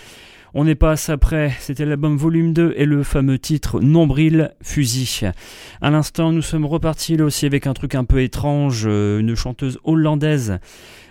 on 0.53 0.63
n'est 0.63 0.75
pas 0.75 0.91
assez 0.91 1.17
près, 1.17 1.51
c'était 1.59 1.85
l'album 1.85 2.17
volume 2.17 2.53
2 2.53 2.73
et 2.75 2.85
le 2.85 3.01
fameux 3.01 3.39
titre 3.39 3.79
Nombril 3.79 4.53
Fusil. 4.61 5.31
À 5.81 5.89
l'instant, 5.89 6.31
nous 6.31 6.43
sommes 6.43 6.65
repartis 6.65 7.17
là 7.17 7.25
aussi 7.25 7.47
avec 7.47 7.65
un 7.65 7.73
truc 7.73 7.95
un 7.95 8.03
peu 8.03 8.21
étrange, 8.21 8.83
euh, 8.85 9.19
une 9.19 9.35
chanteuse 9.35 9.79
hollandaise 9.83 10.59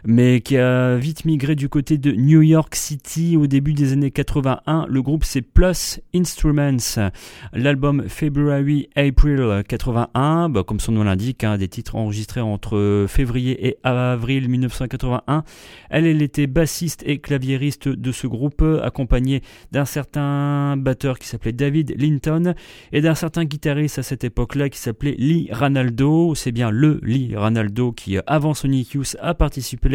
mais 0.05 0.41
qui 0.41 0.57
a 0.57 0.97
vite 0.97 1.25
migré 1.25 1.55
du 1.55 1.69
côté 1.69 1.99
de 1.99 2.13
New 2.13 2.43
York 2.43 2.75
City 2.75 3.37
au 3.37 3.47
début 3.47 3.73
des 3.73 3.93
années 3.93 4.11
81. 4.11 4.87
Le 4.89 5.03
groupe 5.03 5.25
c'est 5.25 5.43
Plus 5.43 6.01
Instruments. 6.15 7.11
L'album 7.53 8.05
February 8.09 8.89
April 8.97 9.63
81, 9.67 10.49
bah, 10.49 10.63
comme 10.63 10.81
son 10.81 10.93
nom 10.93 11.05
l'indique, 11.05 11.45
hein, 11.45 11.59
des 11.59 11.69
titres 11.69 11.97
enregistrés 11.97 12.41
entre 12.41 13.07
février 13.09 13.69
et 13.69 13.79
avril 13.83 14.49
1981. 14.49 15.45
Elle, 15.91 16.23
était 16.23 16.47
bassiste 16.47 17.03
et 17.07 17.19
claviériste 17.19 17.89
de 17.89 18.13
ce 18.13 18.27
groupe, 18.27 18.65
accompagnée 18.83 19.43
d'un 19.73 19.85
certain 19.85 20.77
batteur 20.77 21.19
qui 21.19 21.29
s'appelait 21.29 21.53
David 21.53 21.95
Linton 21.97 22.55
et 22.93 23.01
d'un 23.01 23.15
certain 23.15 23.45
guitariste 23.45 23.99
à 23.99 24.03
cette 24.03 24.25
époque-là 24.25 24.69
qui 24.69 24.79
s'appelait 24.79 25.15
Lee 25.19 25.49
Ranaldo. 25.53 26.35
C'est 26.35 26.53
bien 26.53 26.71
le 26.71 27.01
Lee 27.03 27.37
Ranaldo 27.37 27.93
qui, 27.93 28.17
avant 28.27 28.55
Sonic 28.55 28.93
Youth, 28.93 29.17
a 29.21 29.35
participé 29.35 29.88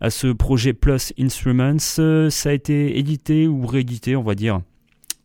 à 0.00 0.10
ce 0.10 0.28
projet 0.28 0.72
Plus 0.72 1.12
Instruments. 1.18 1.76
Euh, 1.98 2.30
ça 2.30 2.50
a 2.50 2.52
été 2.52 2.98
édité 2.98 3.46
ou 3.46 3.66
réédité, 3.66 4.16
on 4.16 4.22
va 4.22 4.34
dire 4.34 4.60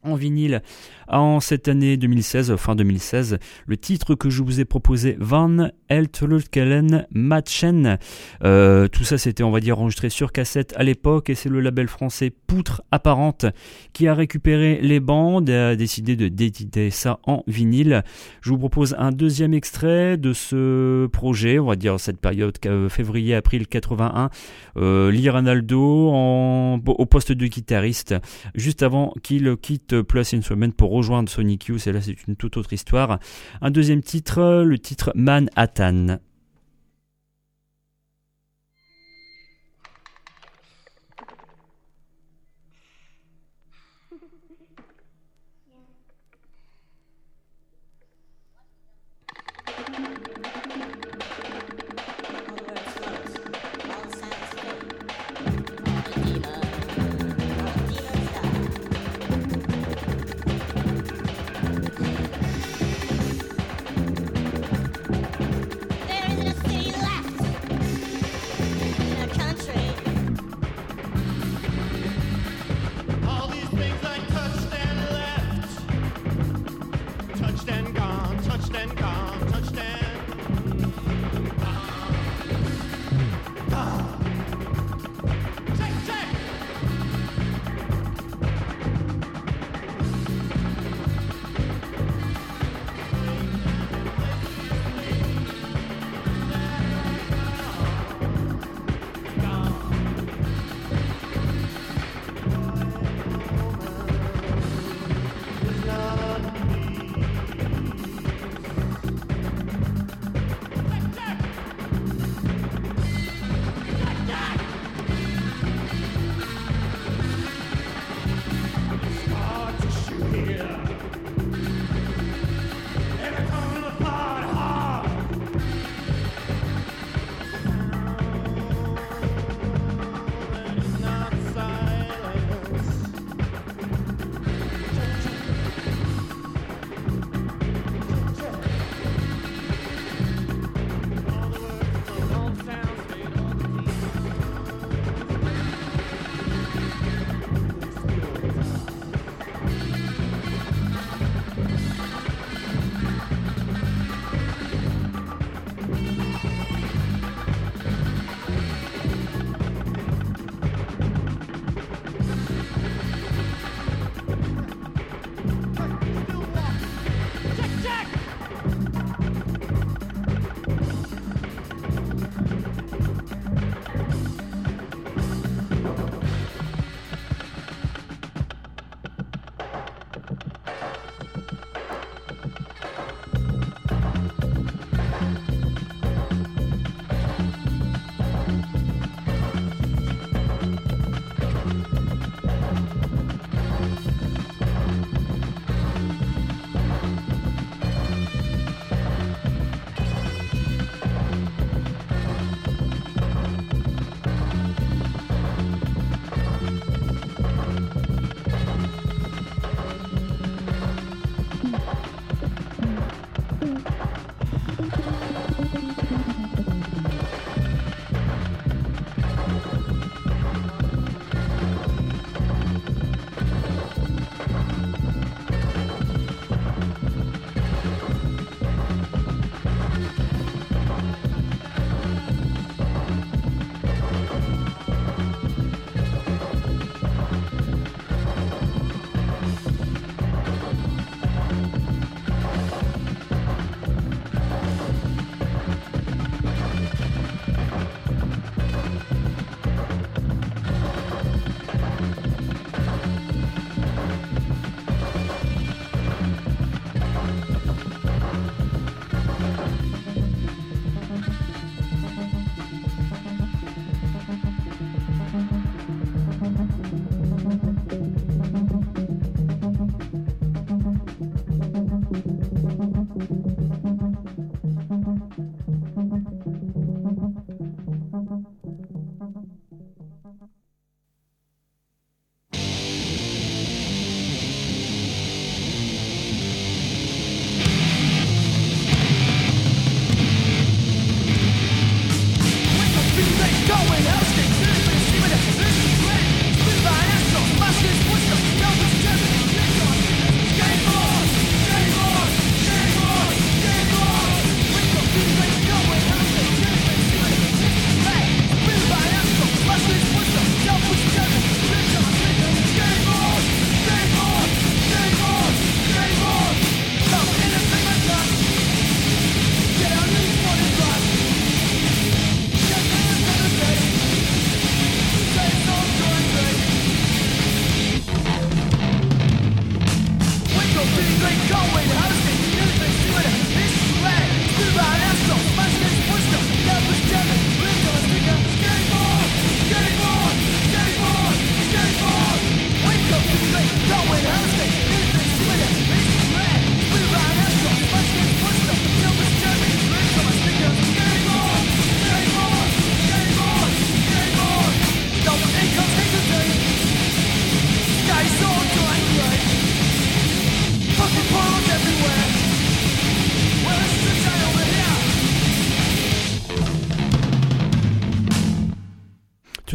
en 0.05 0.15
vinyle 0.15 0.61
en 1.07 1.39
cette 1.39 1.67
année 1.67 1.97
2016, 1.97 2.55
fin 2.55 2.75
2016. 2.75 3.37
Le 3.67 3.77
titre 3.77 4.15
que 4.15 4.29
je 4.29 4.41
vous 4.43 4.59
ai 4.59 4.65
proposé, 4.65 5.15
Van 5.19 5.69
Eltelkellen 5.89 7.05
Matchen. 7.11 7.97
Euh, 8.43 8.87
tout 8.87 9.03
ça, 9.03 9.17
c'était, 9.17 9.43
on 9.43 9.51
va 9.51 9.59
dire, 9.59 9.79
enregistré 9.79 10.09
sur 10.09 10.31
cassette 10.31 10.73
à 10.77 10.83
l'époque 10.83 11.29
et 11.29 11.35
c'est 11.35 11.49
le 11.49 11.59
label 11.59 11.87
français 11.87 12.31
Poutre 12.47 12.83
Apparente 12.91 13.45
qui 13.93 14.07
a 14.07 14.15
récupéré 14.15 14.79
les 14.81 14.99
bandes 14.99 15.49
et 15.49 15.55
a 15.55 15.75
décidé 15.75 16.15
de 16.15 16.27
d'éditer 16.27 16.89
ça 16.89 17.19
en 17.25 17.43
vinyle. 17.47 18.03
Je 18.41 18.49
vous 18.49 18.57
propose 18.57 18.95
un 18.97 19.11
deuxième 19.11 19.53
extrait 19.53 20.17
de 20.17 20.33
ce 20.33 21.07
projet, 21.07 21.59
on 21.59 21.67
va 21.67 21.75
dire 21.75 21.99
cette 21.99 22.19
période 22.19 22.57
février-avril 22.89 23.67
81. 23.67 24.29
Euh, 24.77 25.11
Liranaldo 25.11 26.09
en, 26.11 26.79
au 26.85 27.05
poste 27.05 27.31
de 27.31 27.47
guitariste 27.47 28.15
juste 28.55 28.83
avant 28.83 29.13
qu'il 29.23 29.55
quitte 29.57 29.94
Plus 30.01 30.33
Instrument 30.33 30.71
pour 30.71 30.91
rejoindre 30.91 31.29
Sonic 31.29 31.65
Youth, 31.65 31.87
et 31.87 31.91
là 31.91 32.01
c'est 32.01 32.27
une 32.27 32.35
toute 32.35 32.57
autre 32.57 32.73
histoire. 32.73 33.19
Un 33.61 33.71
deuxième 33.71 34.01
titre, 34.01 34.63
le 34.63 34.79
titre 34.79 35.11
Manhattan. 35.15 36.19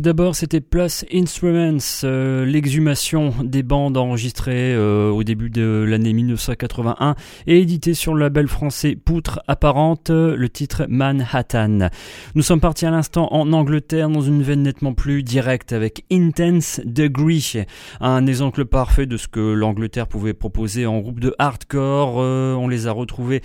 Tout 0.00 0.04
d'abord, 0.04 0.34
c'était 0.34 0.62
Plus 0.62 1.04
Instruments, 1.12 1.76
euh, 2.04 2.46
l'exhumation 2.46 3.34
des 3.44 3.62
bandes 3.62 3.98
enregistrées 3.98 4.74
euh, 4.74 5.10
au 5.10 5.24
début 5.24 5.50
de 5.50 5.84
l'année 5.86 6.14
1981 6.14 7.16
et 7.46 7.60
édité 7.60 7.92
sur 7.92 8.14
le 8.14 8.20
label 8.20 8.48
français 8.48 8.96
Poutre 8.96 9.40
Apparente, 9.46 10.08
le 10.08 10.48
titre 10.48 10.86
Manhattan. 10.88 11.90
Nous 12.34 12.40
sommes 12.40 12.60
partis 12.60 12.86
à 12.86 12.90
l'instant 12.90 13.28
en 13.30 13.52
Angleterre 13.52 14.08
dans 14.08 14.22
une 14.22 14.42
veine 14.42 14.62
nettement 14.62 14.94
plus 14.94 15.22
directe 15.22 15.74
avec 15.74 16.06
Intense 16.10 16.80
Degree, 16.86 17.66
un 18.00 18.26
exemple 18.26 18.64
parfait 18.64 19.04
de 19.04 19.18
ce 19.18 19.28
que 19.28 19.52
l'Angleterre 19.52 20.06
pouvait 20.06 20.32
proposer 20.32 20.86
en 20.86 21.00
groupe 21.00 21.20
de 21.20 21.34
hardcore. 21.38 22.22
Euh, 22.22 22.54
on 22.54 22.68
les 22.68 22.86
a 22.86 22.92
retrouvés 22.92 23.42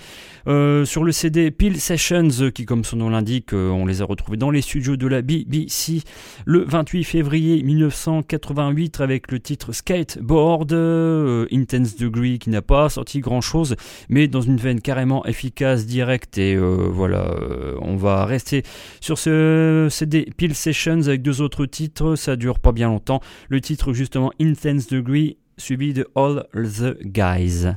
sur 0.48 1.04
le 1.04 1.12
CD 1.12 1.52
Peel 1.52 1.82
Sessions, 1.82 2.52
qui 2.54 2.66
comme 2.66 2.86
son 2.86 2.98
nom 2.98 3.10
l'indique, 3.10 3.52
on 3.52 3.86
les 3.86 4.02
a 4.02 4.06
retrouvés 4.06 4.38
dans 4.38 4.52
les 4.52 4.62
studios 4.62 4.96
de 4.96 5.08
la 5.08 5.22
BBC 5.22 6.04
le 6.46 6.64
28 6.64 7.04
février 7.04 7.64
1988 7.64 9.02
avec 9.02 9.32
le 9.32 9.40
titre 9.40 9.74
Skateboard, 9.74 10.72
euh, 10.72 11.48
Intense 11.52 11.98
Degree 11.98 12.40
qui 12.40 12.52
n'a 12.52 12.62
pas 12.62 12.90
sorti 12.90 13.20
grand 13.20 13.42
chose, 13.42 13.76
mais 14.10 14.28
dans 14.28 14.42
une 14.42 14.58
veine 14.58 14.80
carrément 14.80 15.26
efficace, 15.26 15.86
directe 15.86 16.38
et 16.38 16.56
euh, 16.56 16.88
voilà, 16.90 17.32
euh, 17.32 17.76
on 17.82 17.96
va 17.96 18.26
rester 18.26 18.64
sur 19.02 19.18
ce 19.18 19.88
CD 19.90 20.28
Peel 20.38 20.54
Sessions 20.54 21.08
avec 21.08 21.22
deux 21.22 21.42
autres 21.42 21.66
titres, 21.66 22.16
ça 22.16 22.36
dure 22.36 22.60
pas 22.60 22.72
bien 22.72 22.88
longtemps. 22.88 23.22
Le 23.50 23.60
titre 23.60 23.94
justement 23.94 24.32
Intense 24.40 24.88
Degree 24.88 25.38
suivi 25.58 25.94
de 25.94 26.08
All 26.16 26.46
the 26.54 27.02
Guys. 27.04 27.76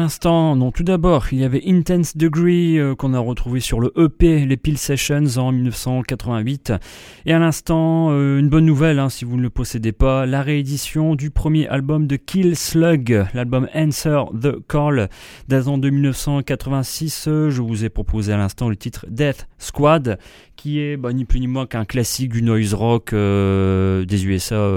L'instant, 0.00 0.56
non, 0.56 0.72
tout 0.72 0.82
d'abord, 0.82 1.26
il 1.30 1.40
y 1.40 1.44
avait 1.44 1.62
Intense 1.66 2.16
Degree 2.16 2.78
euh, 2.78 2.94
qu'on 2.94 3.12
a 3.12 3.18
retrouvé 3.18 3.60
sur 3.60 3.80
le 3.80 3.92
EP 3.98 4.46
Les 4.46 4.56
Pill 4.56 4.78
Sessions 4.78 5.36
en 5.36 5.52
1988. 5.52 6.72
Et 7.26 7.34
à 7.34 7.38
l'instant, 7.38 8.08
euh, 8.10 8.38
une 8.38 8.48
bonne 8.48 8.64
nouvelle 8.64 8.98
hein, 8.98 9.10
si 9.10 9.26
vous 9.26 9.36
ne 9.36 9.42
le 9.42 9.50
possédez 9.50 9.92
pas, 9.92 10.24
la 10.24 10.40
réédition 10.40 11.16
du 11.16 11.30
premier 11.30 11.68
album 11.68 12.06
de 12.06 12.16
Kill 12.16 12.56
Slug, 12.56 13.26
l'album 13.34 13.68
Answer 13.74 14.22
the 14.40 14.66
Call, 14.66 15.10
datant 15.48 15.76
de 15.76 15.90
1986. 15.90 17.24
Je 17.26 17.60
vous 17.60 17.84
ai 17.84 17.90
proposé 17.90 18.32
à 18.32 18.38
l'instant 18.38 18.70
le 18.70 18.76
titre 18.76 19.04
Death 19.10 19.48
Squad, 19.58 20.18
qui 20.60 20.80
est 20.80 20.98
bah, 20.98 21.12
ni 21.14 21.24
plus 21.24 21.40
ni 21.40 21.46
moins 21.46 21.66
qu'un 21.66 21.86
classique 21.86 22.30
du 22.30 22.42
noise 22.42 22.74
rock 22.74 23.14
euh, 23.14 24.04
des 24.04 24.26
USA 24.26 24.70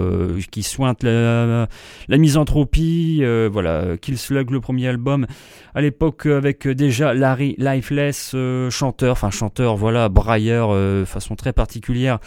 qui 0.49 0.63
sointe 0.63 1.03
la, 1.03 1.67
la 2.07 2.17
misanthropie. 2.17 3.21
voilà, 3.51 3.97
Kill 3.99 4.17
Slug, 4.17 4.49
le 4.51 4.61
premier 4.61 4.87
album 4.87 5.27
à 5.75 5.81
l'époque 5.81 6.25
avec 6.25 6.67
déjà 6.67 7.13
Larry 7.13 7.55
Lifeless, 7.57 8.31
euh, 8.35 8.69
chanteur, 8.69 9.13
enfin 9.13 9.31
chanteur, 9.31 9.75
voilà, 9.75 10.09
brailleur, 10.09 10.69
euh, 10.71 11.05
façon 11.05 11.35
très 11.35 11.53
particulière 11.53 12.19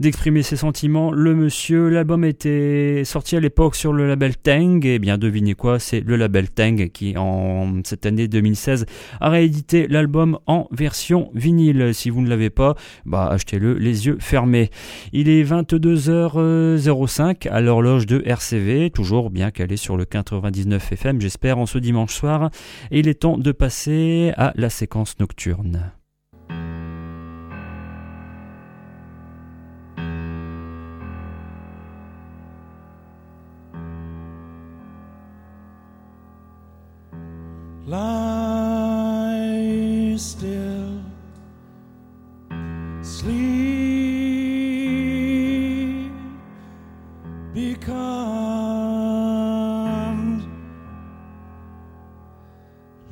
d'exprimer 0.00 0.42
ses 0.42 0.56
sentiments. 0.56 1.12
Le 1.12 1.34
monsieur, 1.34 1.88
l'album 1.88 2.24
était 2.24 3.02
sorti 3.04 3.36
à 3.36 3.40
l'époque 3.40 3.76
sur 3.76 3.92
le 3.92 4.08
label 4.08 4.36
Tang, 4.36 4.84
et 4.84 4.98
bien 4.98 5.18
devinez 5.18 5.54
quoi, 5.54 5.78
c'est 5.78 6.00
le 6.00 6.16
label 6.16 6.50
Tang 6.50 6.88
qui 6.88 7.16
en 7.16 7.80
cette 7.84 8.06
année 8.06 8.26
2016 8.26 8.86
a 9.20 9.28
réédité 9.28 9.86
l'album 9.86 10.38
en 10.46 10.66
version 10.72 11.30
vinyle. 11.34 11.90
Si 11.92 12.10
vous 12.10 12.22
ne 12.22 12.28
l'avez 12.28 12.50
pas, 12.50 12.74
bah 13.04 13.28
achetez-le 13.30 13.74
les 13.74 14.06
yeux 14.06 14.16
fermés. 14.18 14.70
Il 15.12 15.28
est 15.28 15.44
22h05 15.44 17.48
à 17.48 17.60
l'horloge 17.60 18.06
de 18.06 18.22
RCV, 18.24 18.90
toujours 18.90 19.30
bien 19.30 19.50
calé 19.50 19.76
sur 19.76 19.96
le 19.96 20.06
99 20.06 20.92
FM, 20.92 21.20
j'espère, 21.20 21.58
en 21.58 21.66
ce 21.66 21.78
dimanche 21.78 22.14
soir, 22.14 22.50
et 22.90 23.00
il 23.00 23.08
est 23.08 23.20
temps 23.20 23.36
de 23.36 23.52
passer 23.52 24.32
à 24.36 24.52
la 24.56 24.70
séquence 24.70 25.18
nocturne. 25.18 25.92
Lie 37.90 39.66
still, 40.16 41.02
sleep. 43.02 43.50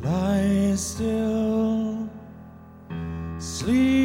Lie 0.00 0.74
still, 0.76 2.08
sleep. 3.38 3.98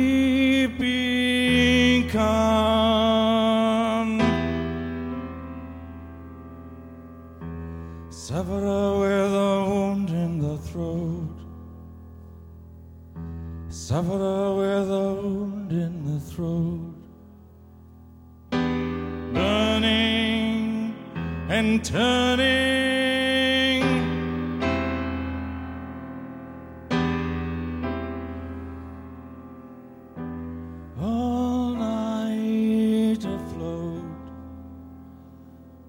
Suffer 8.10 9.00
with 9.00 9.34
Suffer 13.94 14.56
with 14.56 14.90
a 14.90 15.14
wound 15.22 15.72
in 15.72 15.94
the 16.04 16.20
throat. 16.20 16.96
Burning 19.36 20.96
and 21.48 21.86
turning. 21.86 22.24
All 31.00 31.76
night 31.76 33.24
afloat 33.24 34.02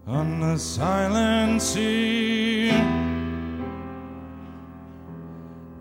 on 0.07 0.41
the 0.41 0.59
silent 0.59 1.63
sea. 1.63 2.24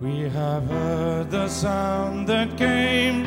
We 0.04 0.28
have 0.28 0.66
heard 0.68 1.32
the 1.32 1.48
sound 1.48 2.28
that 2.28 2.58
came 2.58 3.24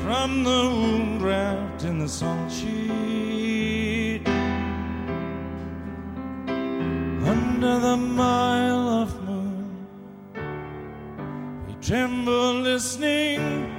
from 0.00 0.42
the 0.42 0.50
wound 0.50 1.22
wrapped 1.22 1.84
in 1.84 2.00
the 2.00 2.08
salt 2.08 2.50
sheet. 2.50 4.26
Under 7.24 7.78
the 7.78 7.96
mile 7.96 8.88
of 9.02 9.22
moon, 9.22 9.86
we 11.68 11.74
tremble 11.80 12.54
listening 12.54 13.70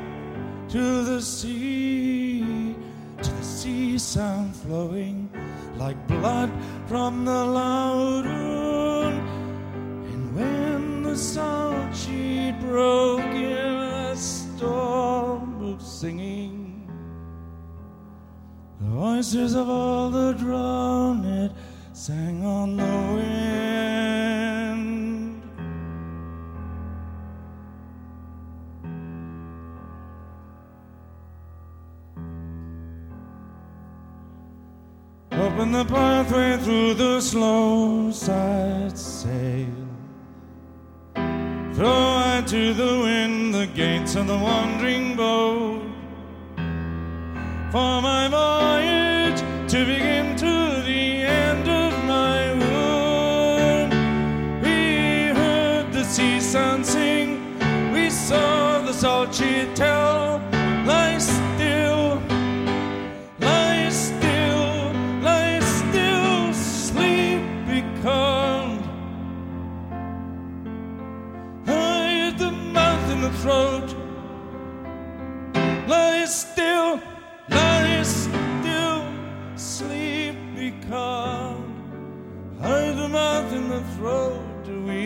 to 0.70 1.04
the 1.04 1.22
sea, 1.22 2.78
to 3.22 3.30
the 3.30 3.44
sea 3.44 3.98
sound 3.98 4.56
flowing 4.56 5.30
like 5.76 5.98
blood 6.08 6.50
from 6.88 7.26
the 7.26 7.44
loud 7.44 8.26
wound. 8.26 9.20
And 10.14 10.34
when 10.34 10.71
the 11.12 11.18
salt 11.18 11.94
sheet 11.94 12.56
broke 12.62 13.20
in 13.20 13.76
a 13.76 14.16
storm 14.16 15.62
of 15.62 15.82
singing, 15.82 16.90
the 18.80 18.88
voices 18.88 19.54
of 19.54 19.68
all 19.68 20.10
the 20.10 20.32
drowned 20.36 21.54
sang 21.92 22.46
on 22.46 22.78
the 22.78 22.84
wind. 23.16 23.42
Open 35.34 35.74
the 35.74 35.84
pathway 35.84 36.56
through 36.56 36.94
the 36.94 37.20
slow 37.20 38.12
side 38.12 38.98
sail. 38.98 39.81
Throw 41.82 41.90
wide 41.90 42.46
to 42.50 42.76
the 42.76 43.00
wind 43.00 43.56
the 43.56 43.66
gates 43.66 44.14
of 44.14 44.28
the 44.28 44.38
wandering 44.38 45.16
boat. 45.16 45.82
For 47.72 48.02
my 48.04 48.28
voyage 48.30 48.81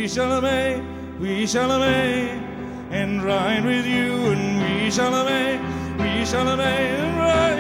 We 0.06 0.10
shall 0.10 0.34
obey, 0.34 0.84
we 1.20 1.48
shall 1.48 1.72
obey, 1.72 2.40
and 2.92 3.24
ride 3.24 3.66
with 3.66 3.88
you, 3.88 4.14
and 4.28 4.62
we 4.62 4.92
shall 4.92 5.16
obey, 5.16 5.60
we 5.98 6.24
shall 6.24 6.48
obey, 6.48 6.90
and 6.96 7.18
ride 7.18 7.55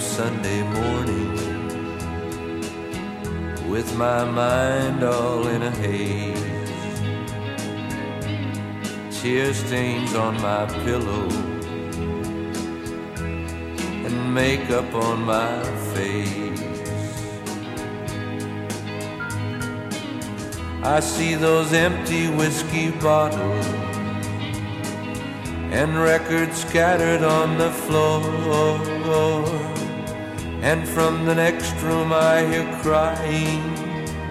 Sunday 0.00 0.62
morning 0.62 1.36
with 3.70 3.94
my 3.98 4.24
mind 4.24 5.04
all 5.04 5.46
in 5.46 5.62
a 5.62 5.70
haze. 5.70 6.40
Tear 9.20 9.52
stains 9.52 10.14
on 10.14 10.40
my 10.40 10.64
pillow 10.84 11.28
and 14.06 14.34
makeup 14.34 14.94
on 14.94 15.22
my 15.22 15.62
face. 15.92 16.62
I 20.82 21.00
see 21.00 21.34
those 21.34 21.74
empty 21.74 22.28
whiskey 22.28 22.90
bottles 22.90 23.66
and 25.70 25.98
records 25.98 26.56
scattered 26.56 27.22
on 27.22 27.58
the 27.58 27.70
floor. 27.70 29.79
And 30.62 30.86
from 30.86 31.24
the 31.24 31.34
next 31.34 31.72
room 31.80 32.12
I 32.12 32.44
hear 32.44 32.66
crying, 32.82 33.74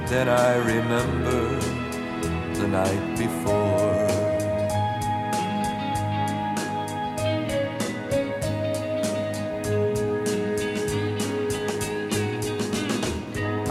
then 0.06 0.30
I 0.30 0.57
remember 0.57 1.60
the 2.53 2.68
night 2.68 3.18
before. 3.18 4.07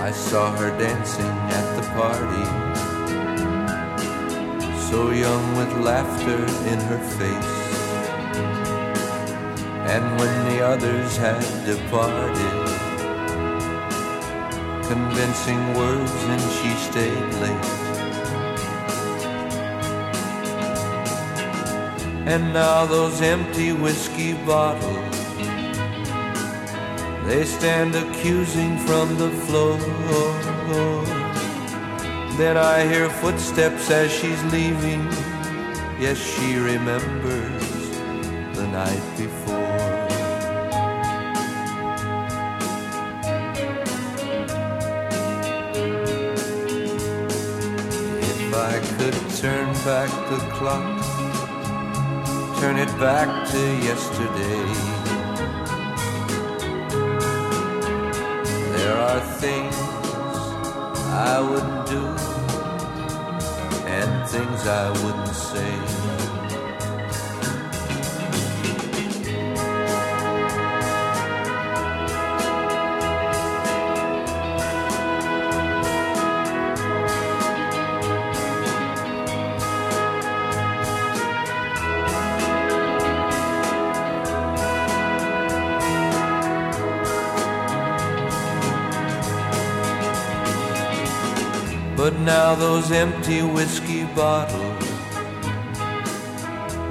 I 0.00 0.10
saw 0.10 0.50
her 0.56 0.70
dancing 0.78 1.36
at 1.58 1.66
the 1.76 1.86
party, 1.94 2.46
so 4.90 5.10
young 5.12 5.56
with 5.56 5.72
laughter 5.84 6.42
in 6.72 6.80
her 6.90 6.98
face. 7.18 7.57
And 9.94 10.04
when 10.18 10.34
the 10.48 10.60
others 10.64 11.16
had 11.16 11.40
departed, 11.64 12.56
convincing 14.86 15.74
words, 15.74 16.12
and 16.32 16.42
she 16.56 16.70
stayed 16.88 17.30
late. 17.42 17.70
And 22.32 22.52
now 22.52 22.86
those 22.86 23.20
empty 23.22 23.72
whiskey 23.72 24.34
bottles 24.44 25.18
they 27.28 27.44
stand 27.44 27.94
accusing 27.94 28.78
from 28.78 29.18
the 29.18 29.28
floor. 29.44 29.76
Then 32.38 32.56
I 32.56 32.86
hear 32.88 33.10
footsteps 33.10 33.90
as 33.90 34.10
she's 34.10 34.42
leaving. 34.44 35.02
Yes, 36.00 36.16
she 36.16 36.56
remembers 36.56 37.90
the 38.56 38.66
night 38.68 39.04
before. 39.18 39.27
Turn 49.40 49.72
back 49.84 50.10
the 50.30 50.38
clock, 50.56 50.82
turn 52.58 52.76
it 52.76 52.90
back 52.98 53.48
to 53.48 53.60
yesterday. 53.86 54.66
There 58.76 58.96
are 58.96 59.20
things 59.38 59.76
I 61.14 61.38
wouldn't 61.40 61.86
do 61.86 62.04
and 63.86 64.28
things 64.28 64.66
I 64.66 64.90
wouldn't 65.04 65.36
say. 65.36 65.87
Empty 92.90 93.42
whiskey 93.42 94.04
bottles 94.14 94.84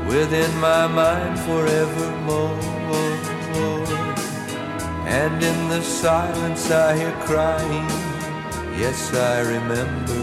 within 0.08 0.52
my 0.60 0.88
mind 0.88 1.40
forevermore. 1.40 2.58
And 5.08 5.42
in 5.42 5.70
the 5.70 5.82
silence 5.82 6.70
I 6.70 6.96
hear 6.98 7.16
crying. 7.26 7.90
Yes, 8.78 9.14
I 9.14 9.40
remember 9.42 10.17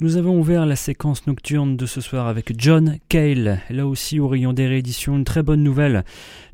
Nous 0.00 0.16
avons 0.16 0.38
ouvert 0.38 0.64
la 0.64 0.76
séquence 0.76 1.26
nocturne 1.26 1.76
de 1.76 1.84
ce 1.84 2.00
soir 2.00 2.28
avec 2.28 2.52
John 2.56 2.98
Cale. 3.08 3.62
Là 3.68 3.84
aussi, 3.84 4.20
au 4.20 4.28
rayon 4.28 4.52
des 4.52 4.68
rééditions, 4.68 5.16
une 5.16 5.24
très 5.24 5.42
bonne 5.42 5.64
nouvelle. 5.64 6.04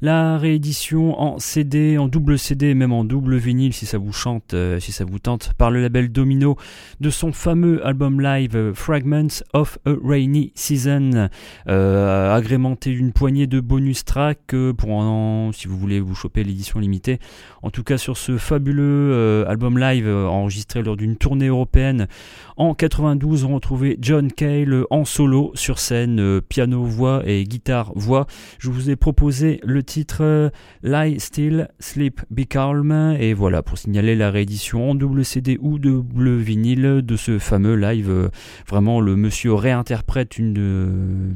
La 0.00 0.38
réédition 0.38 1.20
en 1.20 1.38
CD, 1.38 1.98
en 1.98 2.08
double 2.08 2.38
CD, 2.38 2.72
même 2.72 2.92
en 2.92 3.04
double 3.04 3.36
vinyle, 3.36 3.74
si 3.74 3.84
ça 3.84 3.98
vous 3.98 4.14
chante, 4.14 4.54
euh, 4.54 4.80
si 4.80 4.92
ça 4.92 5.04
vous 5.04 5.18
tente, 5.18 5.52
par 5.58 5.70
le 5.70 5.82
label 5.82 6.10
Domino, 6.10 6.56
de 7.00 7.10
son 7.10 7.32
fameux 7.32 7.86
album 7.86 8.18
live 8.18 8.56
euh, 8.56 8.72
Fragments 8.72 9.42
of 9.52 9.78
a 9.84 9.92
Rainy 10.02 10.50
Season, 10.54 11.28
euh, 11.68 12.34
agrémenté 12.34 12.92
d'une 12.92 13.12
poignée 13.12 13.46
de 13.46 13.60
bonus 13.60 14.06
tracks 14.06 14.54
pour 14.78 14.90
en, 14.90 15.52
si 15.52 15.68
vous 15.68 15.76
voulez 15.76 16.00
vous 16.00 16.14
choper 16.14 16.44
l'édition 16.44 16.80
limitée. 16.80 17.18
En 17.62 17.68
tout 17.68 17.82
cas, 17.82 17.98
sur 17.98 18.16
ce 18.16 18.38
fabuleux 18.38 19.44
album 19.48 19.78
live 19.78 20.08
enregistré 20.08 20.82
lors 20.82 20.96
d'une 20.96 21.16
tournée 21.16 21.48
européenne 21.48 22.08
en 22.56 22.74
92, 22.74 23.33
on 23.42 23.54
retrouvait 23.54 23.96
John 24.00 24.30
Cale 24.30 24.84
en 24.90 25.04
solo 25.04 25.50
sur 25.54 25.80
scène, 25.80 26.20
euh, 26.20 26.40
piano, 26.40 26.84
voix 26.84 27.22
et 27.26 27.42
guitare, 27.44 27.90
voix. 27.96 28.26
Je 28.60 28.70
vous 28.70 28.90
ai 28.90 28.96
proposé 28.96 29.58
le 29.64 29.82
titre 29.82 30.18
euh, 30.20 30.50
Lie 30.84 31.18
Still, 31.18 31.68
Sleep, 31.80 32.20
Be 32.30 32.44
Calm. 32.44 33.16
Et 33.18 33.34
voilà, 33.34 33.62
pour 33.62 33.78
signaler 33.78 34.14
la 34.14 34.30
réédition 34.30 34.90
en 34.90 34.94
double 34.94 35.24
CD 35.24 35.58
ou 35.60 35.80
double 35.80 36.36
vinyle 36.36 37.02
de 37.04 37.16
ce 37.16 37.38
fameux 37.40 37.74
live. 37.74 38.10
Euh, 38.10 38.28
Vraiment, 38.68 39.00
le 39.00 39.16
monsieur 39.16 39.54
réinterprète 39.54 40.36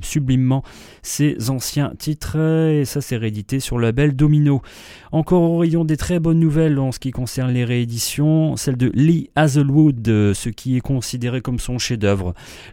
sublimement 0.02 0.62
ses 1.02 1.50
anciens 1.50 1.92
titres. 1.98 2.36
Et 2.70 2.84
ça, 2.84 3.00
c'est 3.00 3.16
réédité 3.16 3.58
sur 3.60 3.78
le 3.78 3.86
label 3.86 4.14
Domino. 4.14 4.62
Encore 5.10 5.42
au 5.42 5.58
rayon 5.58 5.84
des 5.84 5.96
très 5.96 6.20
bonnes 6.20 6.38
nouvelles 6.38 6.78
en 6.78 6.92
ce 6.92 6.98
qui 6.98 7.10
concerne 7.10 7.50
les 7.50 7.64
rééditions, 7.64 8.56
celle 8.56 8.76
de 8.76 8.90
Lee 8.94 9.30
Hazelwood, 9.34 10.06
ce 10.06 10.48
qui 10.48 10.76
est 10.76 10.80
considéré 10.80 11.40
comme 11.40 11.58
son 11.58 11.78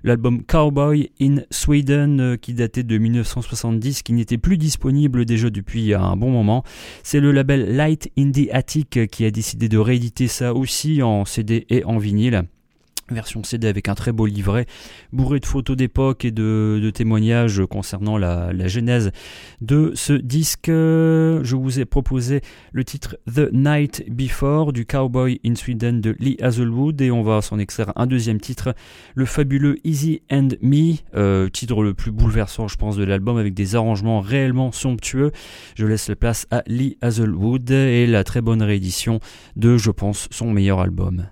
L'album 0.03 0.43
Cowboy 0.43 1.11
in 1.21 1.37
Sweden, 1.51 2.19
euh, 2.19 2.37
qui 2.37 2.53
datait 2.53 2.83
de 2.83 2.97
1970, 2.97 4.03
qui 4.03 4.13
n'était 4.13 4.37
plus 4.37 4.57
disponible 4.57 5.25
déjà 5.25 5.49
depuis 5.49 5.93
un 5.93 6.15
bon 6.15 6.31
moment. 6.31 6.63
C'est 7.03 7.19
le 7.19 7.31
label 7.31 7.75
Light 7.75 8.11
in 8.17 8.31
the 8.31 8.49
Attic 8.51 8.97
euh, 8.97 9.05
qui 9.05 9.25
a 9.25 9.31
décidé 9.31 9.69
de 9.69 9.77
rééditer 9.77 10.27
ça 10.27 10.53
aussi 10.53 11.01
en 11.01 11.25
CD 11.25 11.65
et 11.69 11.83
en 11.85 11.97
vinyle. 11.97 12.45
Version 13.11 13.43
CD 13.43 13.67
avec 13.67 13.87
un 13.87 13.95
très 13.95 14.11
beau 14.11 14.25
livret, 14.25 14.65
bourré 15.13 15.39
de 15.39 15.45
photos 15.45 15.77
d'époque 15.77 16.25
et 16.25 16.31
de, 16.31 16.91
témoignages 16.93 17.63
concernant 17.65 18.17
la, 18.17 18.67
genèse 18.67 19.11
de 19.61 19.91
ce 19.95 20.13
disque. 20.13 20.69
Je 20.69 21.55
vous 21.55 21.79
ai 21.79 21.85
proposé 21.85 22.41
le 22.71 22.83
titre 22.83 23.17
The 23.27 23.51
Night 23.53 24.05
Before 24.09 24.73
du 24.73 24.85
Cowboy 24.85 25.39
in 25.45 25.55
Sweden 25.55 26.01
de 26.01 26.15
Lee 26.19 26.37
Hazelwood 26.41 26.99
et 27.01 27.11
on 27.11 27.21
va 27.21 27.41
s'en 27.41 27.59
extraire 27.59 27.93
un 27.95 28.07
deuxième 28.07 28.39
titre, 28.39 28.73
le 29.13 29.25
fabuleux 29.25 29.77
Easy 29.83 30.21
and 30.31 30.49
Me, 30.61 30.95
euh, 31.15 31.49
titre 31.49 31.83
le 31.83 31.93
plus 31.93 32.11
bouleversant 32.11 32.67
je 32.67 32.77
pense 32.77 32.95
de 32.97 33.03
l'album 33.03 33.37
avec 33.37 33.53
des 33.53 33.75
arrangements 33.75 34.19
réellement 34.19 34.71
somptueux. 34.71 35.31
Je 35.75 35.85
laisse 35.85 36.09
la 36.09 36.15
place 36.15 36.47
à 36.51 36.63
Lee 36.67 36.97
Hazelwood 37.01 37.69
et 37.71 38.07
la 38.07 38.23
très 38.23 38.41
bonne 38.41 38.61
réédition 38.61 39.19
de 39.55 39.77
je 39.77 39.91
pense 39.91 40.27
son 40.31 40.51
meilleur 40.51 40.79
album. 40.79 41.27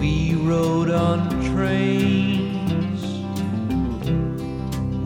We 0.00 0.34
rode 0.34 0.90
on 0.90 1.28
trains 1.52 3.02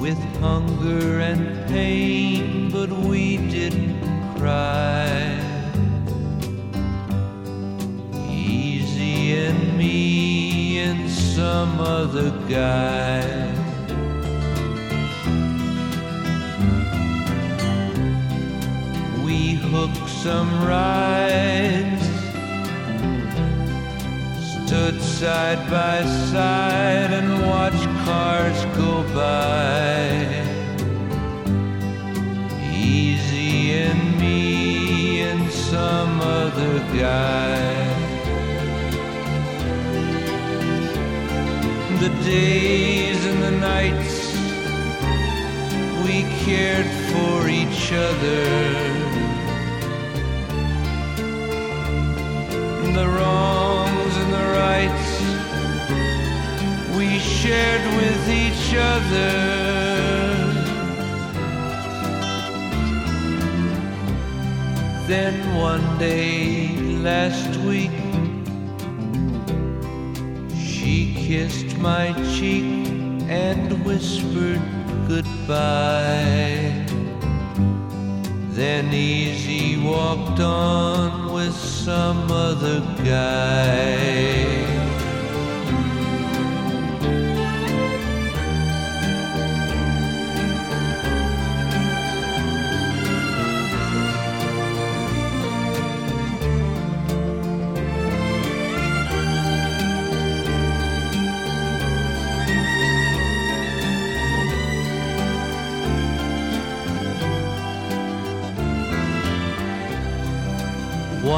with 0.00 0.18
hunger 0.38 1.18
and 1.18 1.66
pain, 1.66 2.70
but 2.70 2.88
we 2.90 3.38
didn't 3.38 4.00
cry. 4.38 5.36
Easy 8.30 9.34
and 9.34 9.76
me 9.76 10.78
and 10.78 11.10
some 11.10 11.80
other 11.80 12.30
guy. 12.48 13.50
We 19.24 19.54
hooked 19.54 20.08
some 20.08 20.64
rides 20.64 22.03
stood 24.66 24.98
side 25.02 25.58
by 25.70 26.02
side 26.32 27.12
and 27.12 27.46
watched 27.46 27.90
cars 28.06 28.64
go 28.76 29.02
by. 29.12 30.08
Easy 32.72 33.72
and 33.72 34.18
me 34.18 35.20
and 35.20 35.50
some 35.50 36.20
other 36.20 36.78
guy. 36.98 37.60
The 42.00 42.12
days 42.24 43.20
and 43.26 43.42
the 43.42 43.56
nights 43.72 44.16
we 46.04 46.22
cared 46.44 46.90
for 47.10 47.48
each 47.48 47.92
other. 47.92 48.44
The 52.94 53.08
wrongs 53.08 53.53
shared 57.24 57.84
with 57.96 58.28
each 58.28 58.74
other. 58.74 59.64
Then 65.06 65.34
one 65.56 65.98
day 65.98 66.76
last 67.02 67.56
week, 67.60 67.98
she 70.56 71.14
kissed 71.14 71.76
my 71.78 72.12
cheek 72.34 72.88
and 73.28 73.84
whispered 73.84 74.62
goodbye. 75.08 76.84
Then 78.50 78.92
easy 78.92 79.82
walked 79.82 80.40
on 80.40 81.32
with 81.32 81.54
some 81.54 82.30
other 82.30 82.80
guy. 83.04 84.83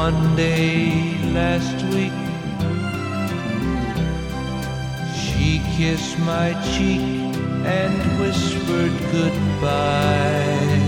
One 0.05 0.35
day 0.35 1.17
last 1.33 1.77
week, 1.95 2.17
she 5.19 5.59
kissed 5.75 6.19
my 6.19 6.53
cheek 6.69 7.01
and 7.65 7.95
whispered 8.21 8.95
goodbye. 9.11 10.83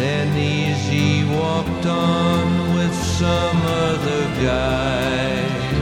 Then 0.00 0.36
easy 0.36 1.22
walked 1.38 1.86
on 1.86 2.74
with 2.74 2.94
some 3.20 3.60
other 3.86 4.24
guy. 4.44 5.79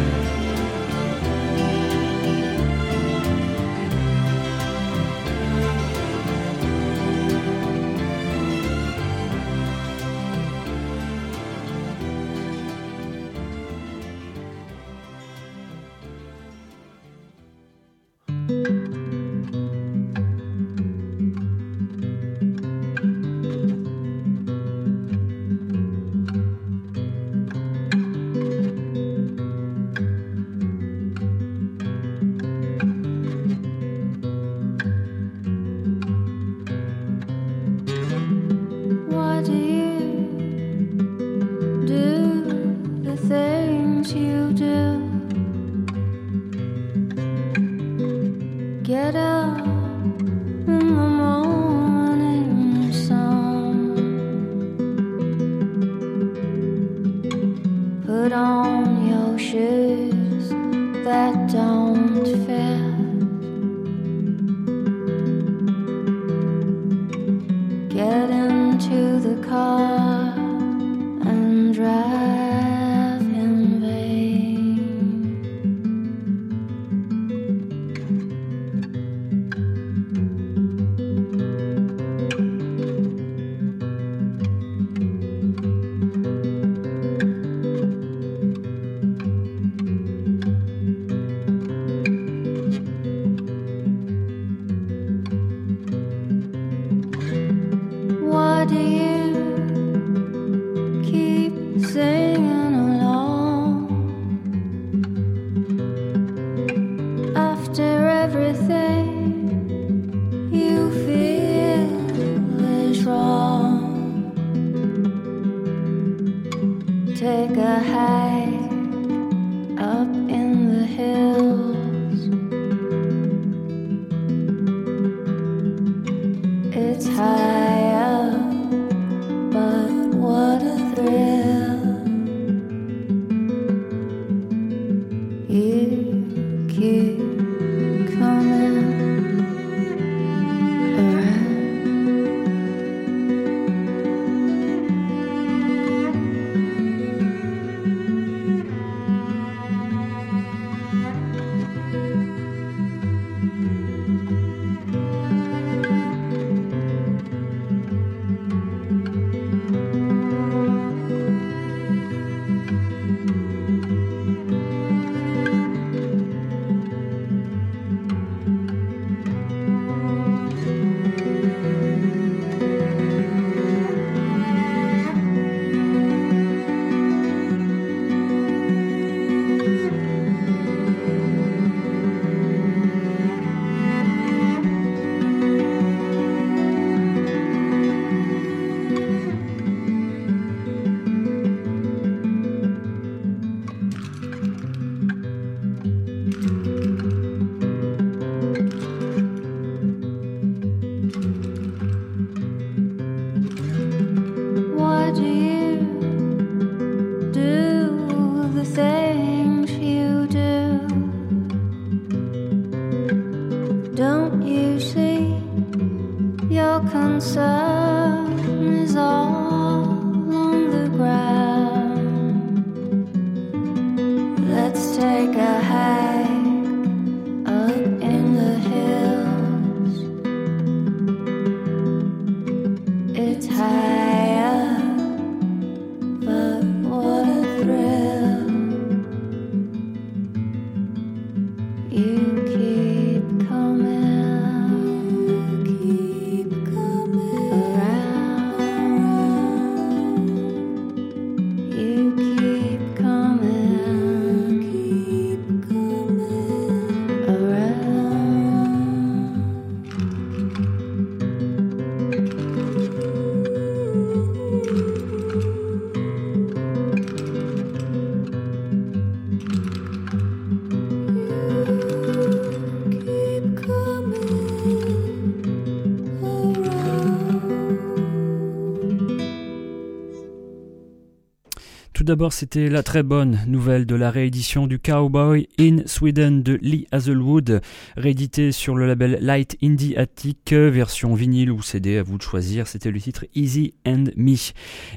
D'abord, 282.08 282.32
c'était 282.32 282.70
la 282.70 282.82
très 282.82 283.02
bonne 283.02 283.38
nouvelle 283.46 283.84
de 283.84 283.94
la 283.94 284.10
réédition 284.10 284.66
du 284.66 284.78
Cowboy 284.78 285.46
in 285.60 285.82
Sweden 285.84 286.42
de 286.42 286.58
Lee 286.62 286.86
Hazelwood, 286.90 287.60
réédité 287.98 288.50
sur 288.50 288.74
le 288.76 288.86
label 288.86 289.18
Light 289.20 289.58
Indie 289.62 289.94
Attic, 289.94 290.52
version 290.54 291.12
vinyle 291.12 291.50
ou 291.50 291.60
CD, 291.60 291.98
à 291.98 292.02
vous 292.02 292.16
de 292.16 292.22
choisir. 292.22 292.66
C'était 292.66 292.90
le 292.90 292.98
titre 292.98 293.26
Easy 293.34 293.74
and 293.86 294.04
Me. 294.16 294.32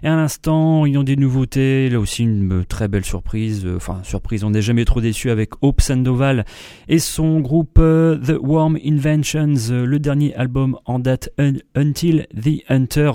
Et 0.03 0.07
à 0.07 0.15
l'instant, 0.15 0.85
ils 0.85 0.97
ont 0.97 1.03
des 1.03 1.17
nouveautés, 1.17 1.89
là 1.89 1.99
aussi 1.99 2.23
une 2.23 2.61
euh, 2.61 2.63
très 2.63 2.87
belle 2.87 3.03
surprise, 3.03 3.65
euh, 3.65 3.75
enfin 3.75 3.99
surprise, 4.03 4.45
on 4.45 4.51
n'est 4.51 4.61
jamais 4.61 4.85
trop 4.85 5.01
déçu 5.01 5.31
avec 5.31 5.49
Hope 5.61 5.81
Sandoval 5.81 6.45
et 6.87 6.99
son 6.99 7.41
groupe 7.41 7.77
euh, 7.77 8.15
The 8.19 8.37
Warm 8.41 8.77
Inventions, 8.85 9.55
le 9.69 9.97
dernier 9.99 10.33
album 10.35 10.77
en 10.85 10.97
date 10.99 11.29
Un- 11.37 11.55
Until 11.75 12.25
the 12.41 12.63
Hunter 12.69 13.11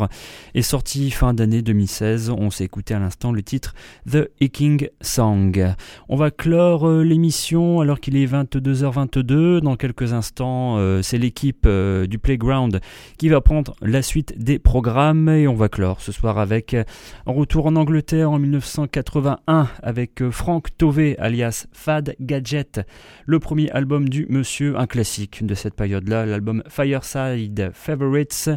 est 0.55 0.61
sorti 0.61 1.11
fin 1.11 1.33
d'année 1.33 1.63
2016. 1.63 2.29
On 2.29 2.51
s'est 2.51 2.65
écouté 2.65 2.93
à 2.93 2.99
l'instant 2.99 3.33
le 3.33 3.43
titre 3.43 3.75
The 4.11 4.31
Hicking 4.41 4.89
Song. 5.01 5.75
On 6.09 6.17
va 6.17 6.31
clore 6.31 6.89
euh, 6.89 7.03
l'émission 7.03 7.81
alors 7.81 8.01
qu'il 8.01 8.17
est 8.17 8.27
22h22. 8.27 9.61
Dans 9.61 9.77
quelques 9.77 10.13
instants, 10.13 10.77
euh, 10.79 11.03
c'est 11.03 11.19
l'équipe 11.19 11.65
euh, 11.67 12.07
du 12.07 12.19
Playground 12.19 12.81
qui 13.19 13.29
va 13.29 13.41
prendre 13.41 13.75
la 13.83 14.03
suite 14.03 14.39
des 14.39 14.59
programmes 14.59 15.29
et 15.29 15.49
on 15.49 15.55
va 15.55 15.69
clore 15.69 16.01
ce 16.01 16.13
soir 16.13 16.39
avec 16.39 16.75
un 16.75 17.33
retour 17.33 17.67
en 17.67 17.77
Angleterre 17.77 18.31
en 18.31 18.39
1981 18.39 19.69
avec 19.83 20.29
Frank 20.31 20.69
Tovey 20.77 21.17
alias 21.19 21.67
Fad 21.73 22.15
Gadget, 22.21 22.81
le 23.27 23.39
premier 23.39 23.71
album 23.71 24.09
du 24.09 24.27
monsieur, 24.29 24.79
un 24.79 24.87
classique 24.87 25.45
de 25.45 25.55
cette 25.55 25.75
période-là, 25.75 26.27
l'album 26.27 26.63
Fireside 26.69 27.71
Favorites. 27.73 28.51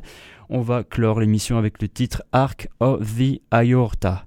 On 0.49 0.61
va 0.61 0.83
clore 0.83 1.19
l'émission 1.19 1.57
avec 1.57 1.81
le 1.81 1.87
titre 1.87 2.23
Arc 2.31 2.69
of 2.79 2.99
the 3.17 3.41
Aorta. 3.51 4.25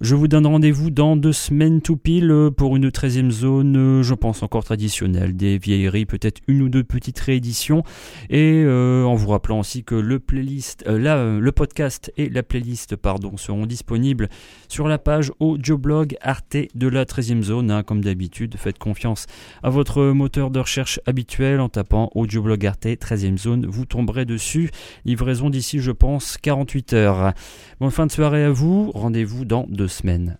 Je 0.00 0.14
vous 0.14 0.28
donne 0.28 0.46
rendez-vous 0.46 0.88
dans 0.88 1.14
deux 1.14 1.34
semaines 1.34 1.82
tout 1.82 1.98
pile 1.98 2.30
euh, 2.30 2.50
pour 2.50 2.74
une 2.74 2.88
13e 2.88 3.30
zone, 3.30 3.76
euh, 3.76 4.02
je 4.02 4.14
pense 4.14 4.42
encore 4.42 4.64
traditionnelle, 4.64 5.36
des 5.36 5.58
vieilleries, 5.58 6.06
peut-être 6.06 6.40
une 6.48 6.62
ou 6.62 6.70
deux 6.70 6.84
petites 6.84 7.20
rééditions, 7.20 7.82
et 8.30 8.62
euh, 8.64 9.04
en 9.04 9.14
vous 9.14 9.28
rappelant 9.28 9.58
aussi 9.58 9.84
que 9.84 9.94
le 9.94 10.18
playlist, 10.18 10.84
le 10.86 11.50
podcast 11.50 12.10
et 12.16 12.30
la 12.30 12.42
playlist, 12.42 12.96
pardon, 12.96 13.36
seront 13.36 13.66
disponibles 13.66 14.30
sur 14.68 14.88
la 14.88 14.96
page 14.96 15.32
audioblog 15.38 16.16
Arte 16.22 16.56
de 16.74 16.88
la 16.88 17.04
13e 17.04 17.42
zone, 17.42 17.70
hein, 17.70 17.82
comme 17.82 18.02
d'habitude. 18.02 18.56
Faites 18.56 18.78
confiance 18.78 19.26
à 19.62 19.68
votre 19.68 20.02
moteur 20.02 20.50
de 20.50 20.60
recherche 20.60 20.98
habituel 21.04 21.60
en 21.60 21.68
tapant 21.68 22.10
audioblog 22.14 22.64
Arte 22.64 22.86
13e 22.86 23.36
zone, 23.36 23.66
vous 23.66 23.84
tomberez 23.84 24.24
dessus. 24.24 24.70
Livraison 25.04 25.50
d'ici, 25.50 25.78
je 25.78 25.92
pense, 25.92 26.38
48 26.38 26.94
heures. 26.94 27.34
Bonne 27.80 27.90
fin 27.90 28.06
de 28.06 28.12
soirée 28.12 28.44
à 28.44 28.50
vous. 28.50 28.90
Rendez-vous 28.92 29.44
dans 29.44 29.66
deux 29.68 29.89
semaines. 29.90 30.39